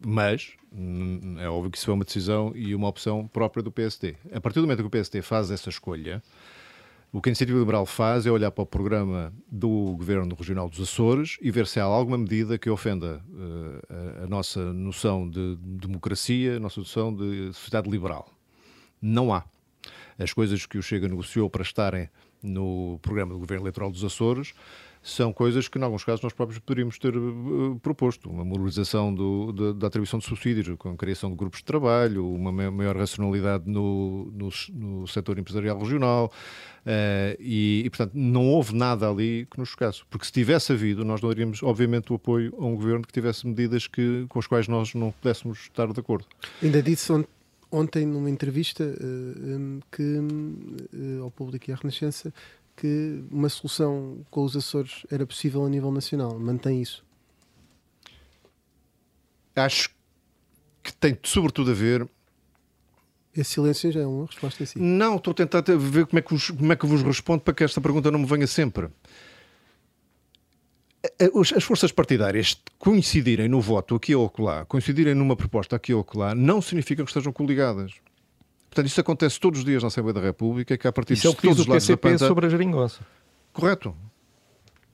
[0.00, 4.16] Mas hum, é óbvio que isso é uma decisão e uma opção própria do PSD.
[4.32, 6.22] A partir do momento que o PSD faz essa escolha,
[7.10, 10.80] o que a Iniciativa Liberal faz é olhar para o programa do Governo Regional dos
[10.80, 15.56] Açores e ver se há alguma medida que ofenda uh, a, a, nossa noção de
[15.56, 18.30] democracia, a nossa noção de sociedade liberal.
[19.00, 19.44] Não há.
[20.18, 22.10] As coisas que o Chega negociou para estarem
[22.42, 24.52] no programa do Governo Eleitoral dos Açores
[25.08, 28.28] são coisas que, em alguns casos, nós próprios poderíamos ter uh, proposto.
[28.30, 32.28] Uma mobilização do, de, da atribuição de subsídios, com a criação de grupos de trabalho,
[32.28, 36.32] uma maior racionalidade no, no, no setor empresarial regional.
[36.80, 40.02] Uh, e, e, portanto, não houve nada ali que nos chocasse.
[40.10, 43.46] Porque se tivesse havido, nós não daríamos, obviamente, o apoio a um governo que tivesse
[43.46, 46.26] medidas que, com as quais nós não pudéssemos estar de acordo.
[46.62, 47.12] Ainda disse
[47.70, 52.32] ontem, numa entrevista uh, que, uh, ao público e à Renascença,
[52.78, 56.38] que uma solução com os Açores era possível a nível nacional.
[56.38, 57.04] Mantém isso?
[59.56, 59.90] Acho
[60.82, 62.08] que tem sobretudo a ver.
[63.36, 64.78] Esse silêncio já é uma resposta assim.
[64.78, 67.52] Não, estou a tentar ver como é, que vos, como é que vos respondo para
[67.52, 68.88] que esta pergunta não me venha sempre.
[71.56, 76.34] As forças partidárias coincidirem no voto aqui ou lá, coincidirem numa proposta aqui ou lá,
[76.34, 77.92] não significa que estejam coligadas.
[78.78, 81.30] Portanto, isso acontece todos os dias na Assembleia da República, que a partir isso é
[81.30, 83.00] o que diz o PCP sobre a geringonça.
[83.52, 83.92] Correto.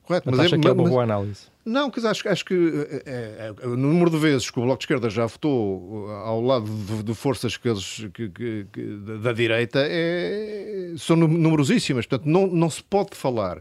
[0.05, 1.41] Correto, mas, mas acha é, que é uma mas, boa análise?
[1.67, 2.55] Não, quer dizer, acho, acho que
[3.05, 6.65] é, é, o número de vezes que o Bloco de Esquerda já votou ao lado
[6.65, 7.69] de, de forças que
[8.15, 8.29] que,
[8.73, 12.07] que, da direita é, são numerosíssimas.
[12.07, 13.61] Portanto, não, não se pode falar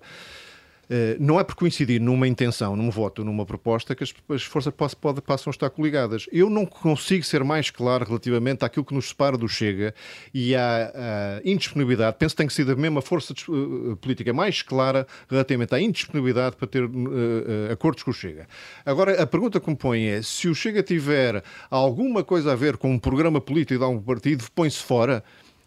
[1.20, 5.22] não é por coincidir numa intenção, num voto, numa proposta, que as, as forças pode,
[5.22, 6.28] passam a estar coligadas.
[6.32, 9.94] Eu não consigo ser mais claro relativamente àquilo que nos separa do Chega
[10.34, 12.18] e à, à indisponibilidade.
[12.18, 15.80] Penso que tem que ser a mesma força de, uh, política mais clara relativamente à
[15.80, 18.48] indisponibilidade para ter uh, acordos com o Chega.
[18.86, 22.78] Agora, a pergunta que me põe é: se o Chega tiver alguma coisa a ver
[22.78, 25.24] com um programa político de algum partido, põe-se fora?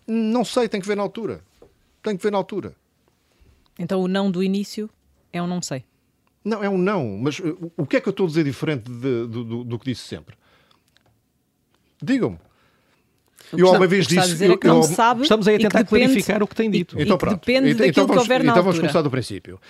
[0.06, 1.40] Não sei, tem que ver na altura.
[2.02, 2.74] Tem que ver na altura.
[3.78, 4.88] Então o não do início
[5.36, 5.84] é um não sei.
[6.44, 7.18] Não, é um não.
[7.18, 9.78] Mas uh, o que é que eu estou a dizer diferente de, do, do, do
[9.78, 10.36] que disse sempre?
[12.02, 12.38] Digam-me.
[13.52, 14.44] Eu uma vez disse.
[14.44, 17.00] É eu, sabe estamos aí a tentar depende, clarificar o que tem dito.
[17.00, 17.40] Então, pronto.
[17.40, 19.60] Depende então, daquilo então vamos, que houver na Então vamos começar do princípio.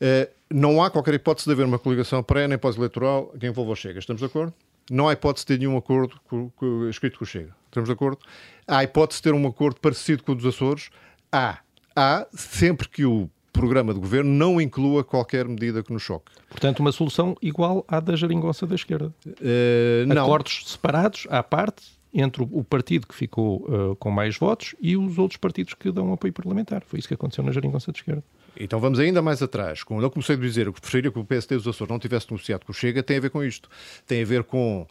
[0.00, 3.76] Uh, não há qualquer hipótese de haver uma coligação pré nem pós-eleitoral que envolva o
[3.76, 3.98] Chega.
[3.98, 4.52] Estamos de acordo?
[4.90, 7.54] Não há hipótese de ter nenhum acordo com, com, escrito com o Chega.
[7.66, 8.18] Estamos de acordo?
[8.66, 10.90] Há hipótese de ter um acordo parecido com o dos Açores?
[11.32, 11.58] Há.
[11.94, 16.30] Há, sempre que o programa de governo não inclua qualquer medida que nos choque.
[16.48, 19.12] Portanto, uma solução igual à da geringonça da esquerda.
[19.26, 20.22] Uh, não.
[20.22, 21.82] Acordos separados, à parte,
[22.12, 26.12] entre o partido que ficou uh, com mais votos e os outros partidos que dão
[26.12, 26.82] apoio parlamentar.
[26.86, 28.24] Foi isso que aconteceu na geringonça de esquerda.
[28.58, 29.82] Então vamos ainda mais atrás.
[29.82, 32.64] Quando eu comecei a dizer que preferia que o PSD dos Açores não tivesse negociado
[32.64, 33.68] com o Chega, tem a ver com isto.
[34.06, 34.86] Tem a ver com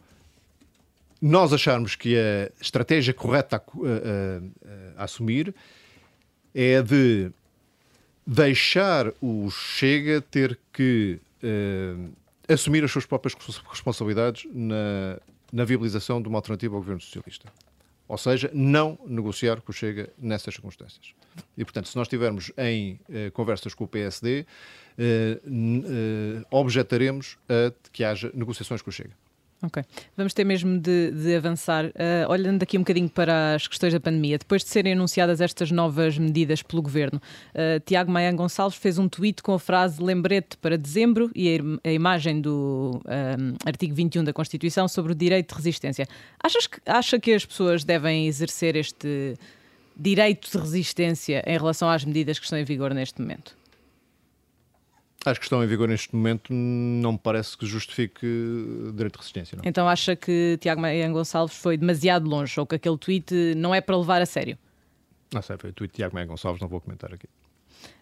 [1.22, 5.56] nós acharmos que a estratégia correta a, a, a, a assumir
[6.54, 7.32] é de
[8.26, 12.12] deixar o Chega ter que uh,
[12.48, 13.36] assumir as suas próprias
[13.70, 15.20] responsabilidades na,
[15.52, 17.52] na viabilização de uma alternativa ao governo socialista.
[18.08, 21.14] Ou seja, não negociar com o Chega nessas circunstâncias.
[21.58, 24.46] E, portanto, se nós estivermos em uh, conversas com o PSD,
[24.98, 29.12] uh, uh, objetaremos a que haja negociações com o Chega.
[29.66, 29.84] Ok.
[30.16, 31.86] Vamos ter mesmo de, de avançar.
[31.86, 35.72] Uh, olhando aqui um bocadinho para as questões da pandemia, depois de serem anunciadas estas
[35.72, 37.20] novas medidas pelo governo,
[37.54, 41.90] uh, Tiago Maia Gonçalves fez um tweet com a frase lembrete para dezembro e a,
[41.90, 46.08] a imagem do uh, artigo 21 da Constituição sobre o direito de resistência.
[46.42, 49.36] Achas que, acha que as pessoas devem exercer este
[49.98, 53.56] direito de resistência em relação às medidas que estão em vigor neste momento?
[55.26, 58.28] As que estão em vigor neste momento não me parece que justifique
[58.94, 59.58] direito de resistência.
[59.58, 59.64] Não.
[59.66, 63.82] Então acha que Tiago Maia Gonçalves foi demasiado longe ou que aquele tweet não é
[63.82, 64.56] para levar a sério?
[65.34, 67.28] Não sei, foi o tweet de Tiago Maia Gonçalves, não vou comentar aqui.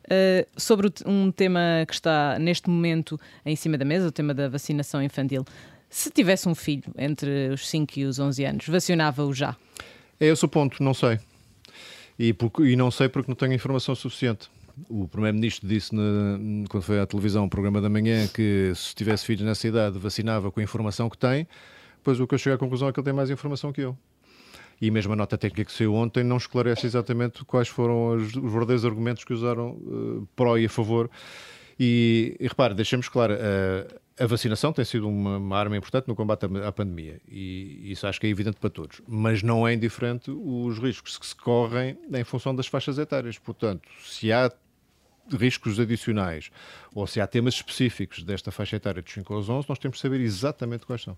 [0.05, 4.49] Uh, sobre um tema que está neste momento em cima da mesa, o tema da
[4.49, 5.45] vacinação infantil.
[5.89, 9.55] Se tivesse um filho entre os 5 e os 11 anos, vacinava-o já?
[10.19, 11.19] É esse o ponto, não sei.
[12.19, 14.49] E, porque, e não sei porque não tenho informação suficiente.
[14.89, 19.25] O Primeiro-Ministro disse, na, quando foi à televisão, o programa da manhã, que se tivesse
[19.25, 21.47] filhos nessa idade, vacinava com a informação que tem.
[22.03, 23.97] Pois o que eu cheguei à conclusão é que ele tem mais informação que eu.
[24.81, 28.51] E mesmo a nota técnica que saiu ontem não esclarece exatamente quais foram os, os
[28.51, 31.09] verdadeiros argumentos que usaram uh, pró e a favor.
[31.79, 36.15] E, e repare, deixemos claro, uh, a vacinação tem sido uma, uma, arma importante no
[36.15, 40.29] combate à, pandemia e isso acho que é evidente para todos, mas não é indiferente
[40.29, 43.37] os riscos que se correm em função das faixas etárias.
[43.39, 44.51] Portanto, se há
[45.31, 46.51] riscos adicionais
[46.93, 50.01] ou se há temas específicos desta faixa etária dos 5 aos 11, nós temos que
[50.01, 51.17] saber exatamente quais são.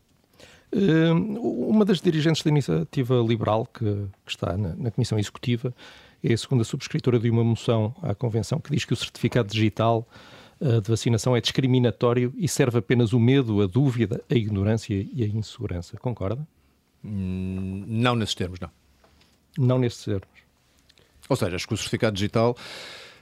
[0.74, 5.74] Hum, uma das dirigentes da iniciativa liberal que, que está na, na, Comissão Executiva
[6.24, 10.08] é a segunda subscritora de uma moção à Convenção que diz que o certificado digital
[10.60, 15.28] de vacinação é discriminatório e serve apenas o medo, a dúvida, a ignorância e a
[15.28, 15.98] insegurança.
[15.98, 16.48] Concorda?
[17.04, 18.72] Hum, não nesses termos, não.
[19.58, 20.28] Não nesses termos.
[21.28, 22.56] Ou seja, acho que o certificado digital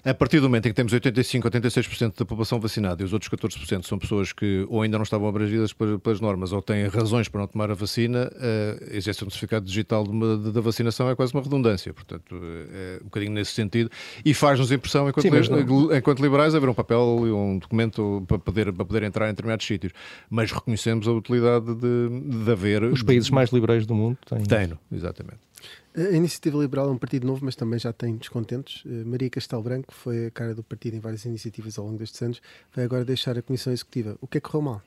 [0.06, 3.32] a partir do momento em que temos 85, 86% da população vacinada e os outros
[3.32, 7.42] 14% são pessoas que ou ainda não estavam abrangidas pelas normas ou têm razões para
[7.42, 11.94] não tomar a vacina, uh, existe um certificado digital da vacinação é quase uma redundância.
[11.94, 13.90] Portanto, é um bocadinho nesse sentido.
[14.26, 18.40] E faz-nos impressão, enquanto, Sim, li, enquanto liberais, haver um papel e um documento para
[18.40, 19.94] poder, para poder entrar em determinados sítios.
[20.30, 22.84] Mas reconhecemos a utilidade de, de haver.
[22.84, 24.44] Os países mais liberais do mundo têm.
[24.44, 25.53] Têm, exatamente.
[25.96, 28.84] A Iniciativa Liberal é um partido novo, mas também já tem descontentes.
[28.86, 32.20] Eh, Maria Castelo Branco foi a cara do partido em várias iniciativas ao longo destes
[32.22, 32.42] anos,
[32.74, 34.18] vai agora deixar a Comissão Executiva.
[34.20, 34.82] O que é que correu mal?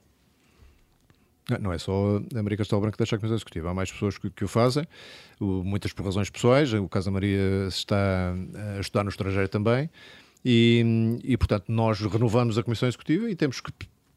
[1.60, 4.18] Não é só a Maria Castelo Branco que deixa a Comissão Executiva, há mais pessoas
[4.18, 4.84] que, que o fazem,
[5.40, 6.72] muitas por razões pessoais.
[6.72, 8.34] O caso da Maria está
[8.76, 9.88] a estudar no estrangeiro também.
[10.44, 13.72] E, e, portanto, nós renovamos a Comissão Executiva e temos que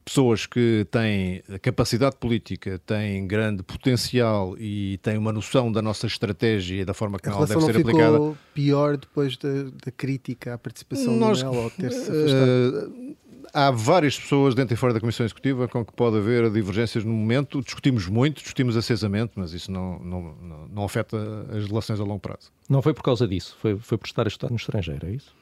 [0.10, 6.82] pessoas que têm capacidade política, têm grande potencial e têm uma noção da nossa estratégia
[6.82, 8.36] e da forma que ela deve ser aplicada.
[8.56, 12.88] pior depois da, da crítica à participação Nós, do Mel ou ter-se afastado?
[12.88, 13.16] Uh,
[13.54, 17.14] há várias pessoas dentro e fora da Comissão Executiva com que pode haver divergências no
[17.14, 17.62] momento.
[17.62, 21.18] Discutimos muito, discutimos acesamente, mas isso não, não, não, não afeta
[21.56, 22.52] as relações a longo prazo.
[22.68, 25.39] Não foi por causa disso, foi, foi por estar a estudar no estrangeiro, é isso?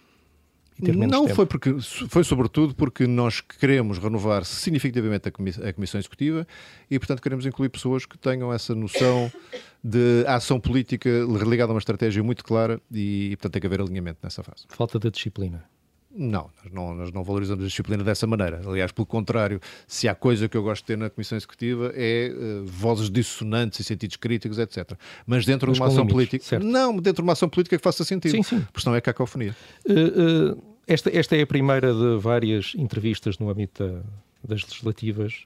[0.80, 1.36] Não tempo.
[1.36, 1.76] foi porque
[2.10, 6.48] foi sobretudo porque nós queremos renovar significativamente a, comiss a, Comissão Executiva
[6.90, 9.32] e, portanto, queremos incluir pessoas que tenham essa noção
[9.84, 11.10] de ação política
[11.48, 14.66] ligada a uma estratégia muito clara e, portanto, tem que haver alinhamento nessa fase.
[14.70, 15.64] Falta de disciplina.
[16.10, 18.62] Não nós, não, nós não valorizamos a disciplina dessa maneira.
[18.66, 22.32] Aliás, pelo contrário, se há coisa que eu gosto de ter na Comissão Executiva é
[22.34, 24.94] uh, vozes dissonantes e sentidos críticos, etc.
[25.26, 26.46] Mas dentro Mas de uma ação limites, política.
[26.46, 26.66] Certo.
[26.66, 28.32] Não, dentro de uma ação política que faça sentido.
[28.32, 28.62] Sim, sim.
[28.62, 29.56] Porque senão é cacofonia.
[29.86, 34.04] Uh, uh, esta, esta é a primeira de várias entrevistas no âmbito
[34.48, 35.44] das legislativas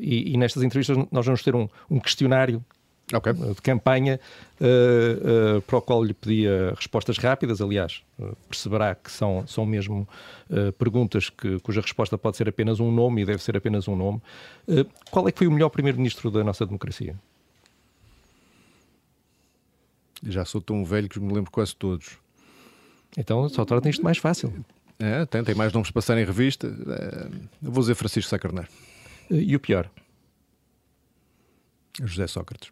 [0.00, 2.64] e, e, nestas entrevistas nós vamos ter um, um questionário
[3.12, 3.32] okay.
[3.32, 4.20] de campanha,
[4.60, 7.60] uh, uh, para o qual lhe pedia respostas rápidas.
[7.60, 10.08] Aliás, uh, perceberá que são, são mesmo
[10.78, 14.20] perguntas que, cuja resposta pode ser apenas um nome e deve ser apenas um nome.
[15.10, 17.16] qual é que foi o melhor primeiro-ministro da nossa democracia?
[20.22, 22.18] Já sou tão velho que me lembro quase todos.
[23.16, 24.52] Então só torna isto mais fácil.
[24.98, 26.66] É, tem, tem mais nomes para passar em revista.
[26.66, 27.28] É,
[27.62, 28.68] vou dizer Francisco Sá Carneiro.
[29.30, 29.90] E o pior?
[32.00, 32.70] José Sócrates.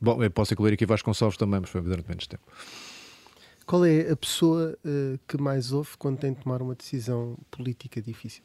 [0.00, 2.42] Bom, eu posso incluir aqui Vasconcelos também, mas foi durante menos tempo.
[3.66, 8.00] Qual é a pessoa uh, que mais ouve quando tem de tomar uma decisão política
[8.00, 8.42] difícil?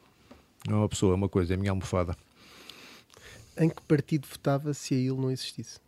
[0.67, 2.15] Não é uma pessoa, é uma coisa, é a minha almofada.
[3.57, 5.79] Em que partido votava se a ele não existisse?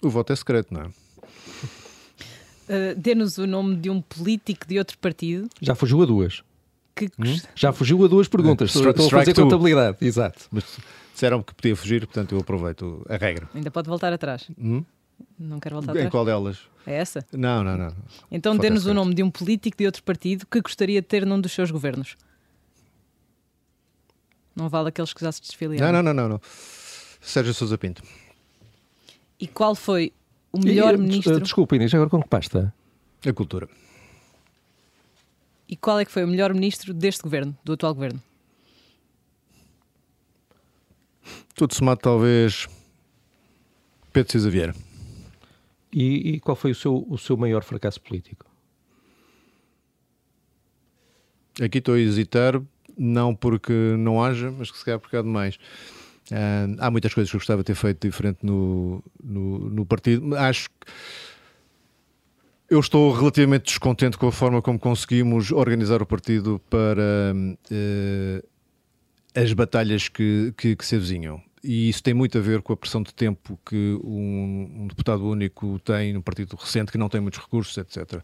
[0.00, 0.86] O voto é secreto, não é?
[0.86, 5.48] Uh, Dê-nos o nome de um político de outro partido.
[5.60, 6.42] Já fugiu a duas.
[6.94, 7.10] Que...
[7.18, 7.38] Hum?
[7.54, 8.74] Já fugiu a duas perguntas.
[8.74, 9.98] Estou a fazer contabilidade.
[10.00, 10.46] Exato.
[10.50, 10.64] Mas
[11.18, 13.48] disseram que podia fugir, portanto eu aproveito a regra.
[13.52, 14.48] Ainda pode voltar atrás.
[14.56, 14.84] Hum?
[15.36, 16.06] Não quero voltar em atrás.
[16.06, 16.60] Em qual delas?
[16.86, 17.26] É essa?
[17.32, 17.92] Não, não, não.
[18.30, 21.40] Então dê-nos o nome de um político de outro partido que gostaria de ter num
[21.40, 22.16] dos seus governos.
[24.54, 25.92] Não vale aqueles que já se desfiliaram.
[25.92, 26.28] Não, não, não, não.
[26.34, 26.40] não.
[27.20, 28.02] Sérgio Sousa Pinto.
[29.40, 30.12] E qual foi
[30.52, 31.40] o melhor e, ministro?
[31.40, 32.72] Desculpa, Inês, agora com que pasta?
[33.26, 33.68] A cultura.
[35.68, 38.22] E qual é que foi o melhor ministro deste governo, do atual governo?
[41.58, 42.68] Tudo somado, talvez,
[44.12, 44.72] Pedro Cisa Vieira.
[45.92, 48.46] E, e, qual foi o seu, o seu maior fracasso político?
[51.60, 52.62] Aqui estou a hesitar,
[52.96, 55.56] não porque não haja, mas que se calhar porque há demais.
[56.30, 60.36] Uh, há muitas coisas que eu gostava de ter feito diferente no, no, no partido.
[60.36, 60.86] Acho que
[62.70, 68.48] eu estou relativamente descontente com a forma como conseguimos organizar o partido para uh,
[69.34, 72.76] as batalhas que, que, que se avizinham e isso tem muito a ver com a
[72.76, 77.20] pressão de tempo que um, um, deputado único tem no partido recente, que não tem
[77.20, 78.22] muitos recursos, etc.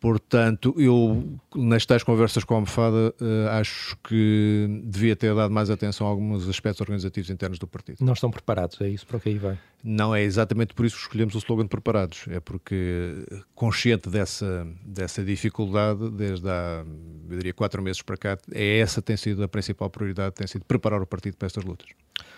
[0.00, 6.06] Portanto, eu, nestas conversas com a almofada, uh, acho que devia ter dado mais atenção
[6.06, 8.04] a alguns aspectos organizativos internos do partido.
[8.04, 9.58] Não estão preparados, é isso para o que aí vai?
[9.82, 12.26] Não é exatamente por isso que escolhemos o slogan de preparados.
[12.28, 13.24] É porque,
[13.54, 16.84] consciente dessa, dessa dificuldade, desde há,
[17.30, 20.64] eu diria, quatro meses para cá, é essa tem sido a principal prioridade, tem sido
[20.64, 21.88] preparar o partido para estas lutas.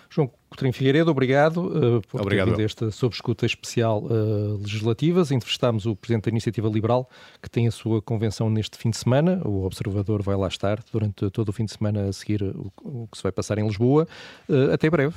[0.09, 2.53] João Coutinho Figueiredo, obrigado uh, por obrigado.
[2.53, 5.31] ter esta sob escuta especial uh, legislativas.
[5.31, 7.09] Entrevistámos o Presidente da Iniciativa Liberal,
[7.41, 9.41] que tem a sua convenção neste fim de semana.
[9.45, 13.07] O Observador vai lá estar durante todo o fim de semana a seguir o, o
[13.11, 14.07] que se vai passar em Lisboa.
[14.47, 15.15] Uh, até breve.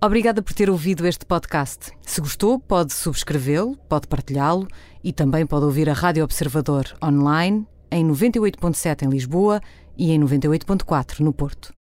[0.00, 1.90] Obrigada por ter ouvido este podcast.
[2.02, 4.68] Se gostou, pode subscrevê-lo, pode partilhá-lo
[5.02, 9.60] e também pode ouvir a Rádio Observador online em 98.7 em Lisboa
[9.96, 11.74] e em 98.4 no Porto.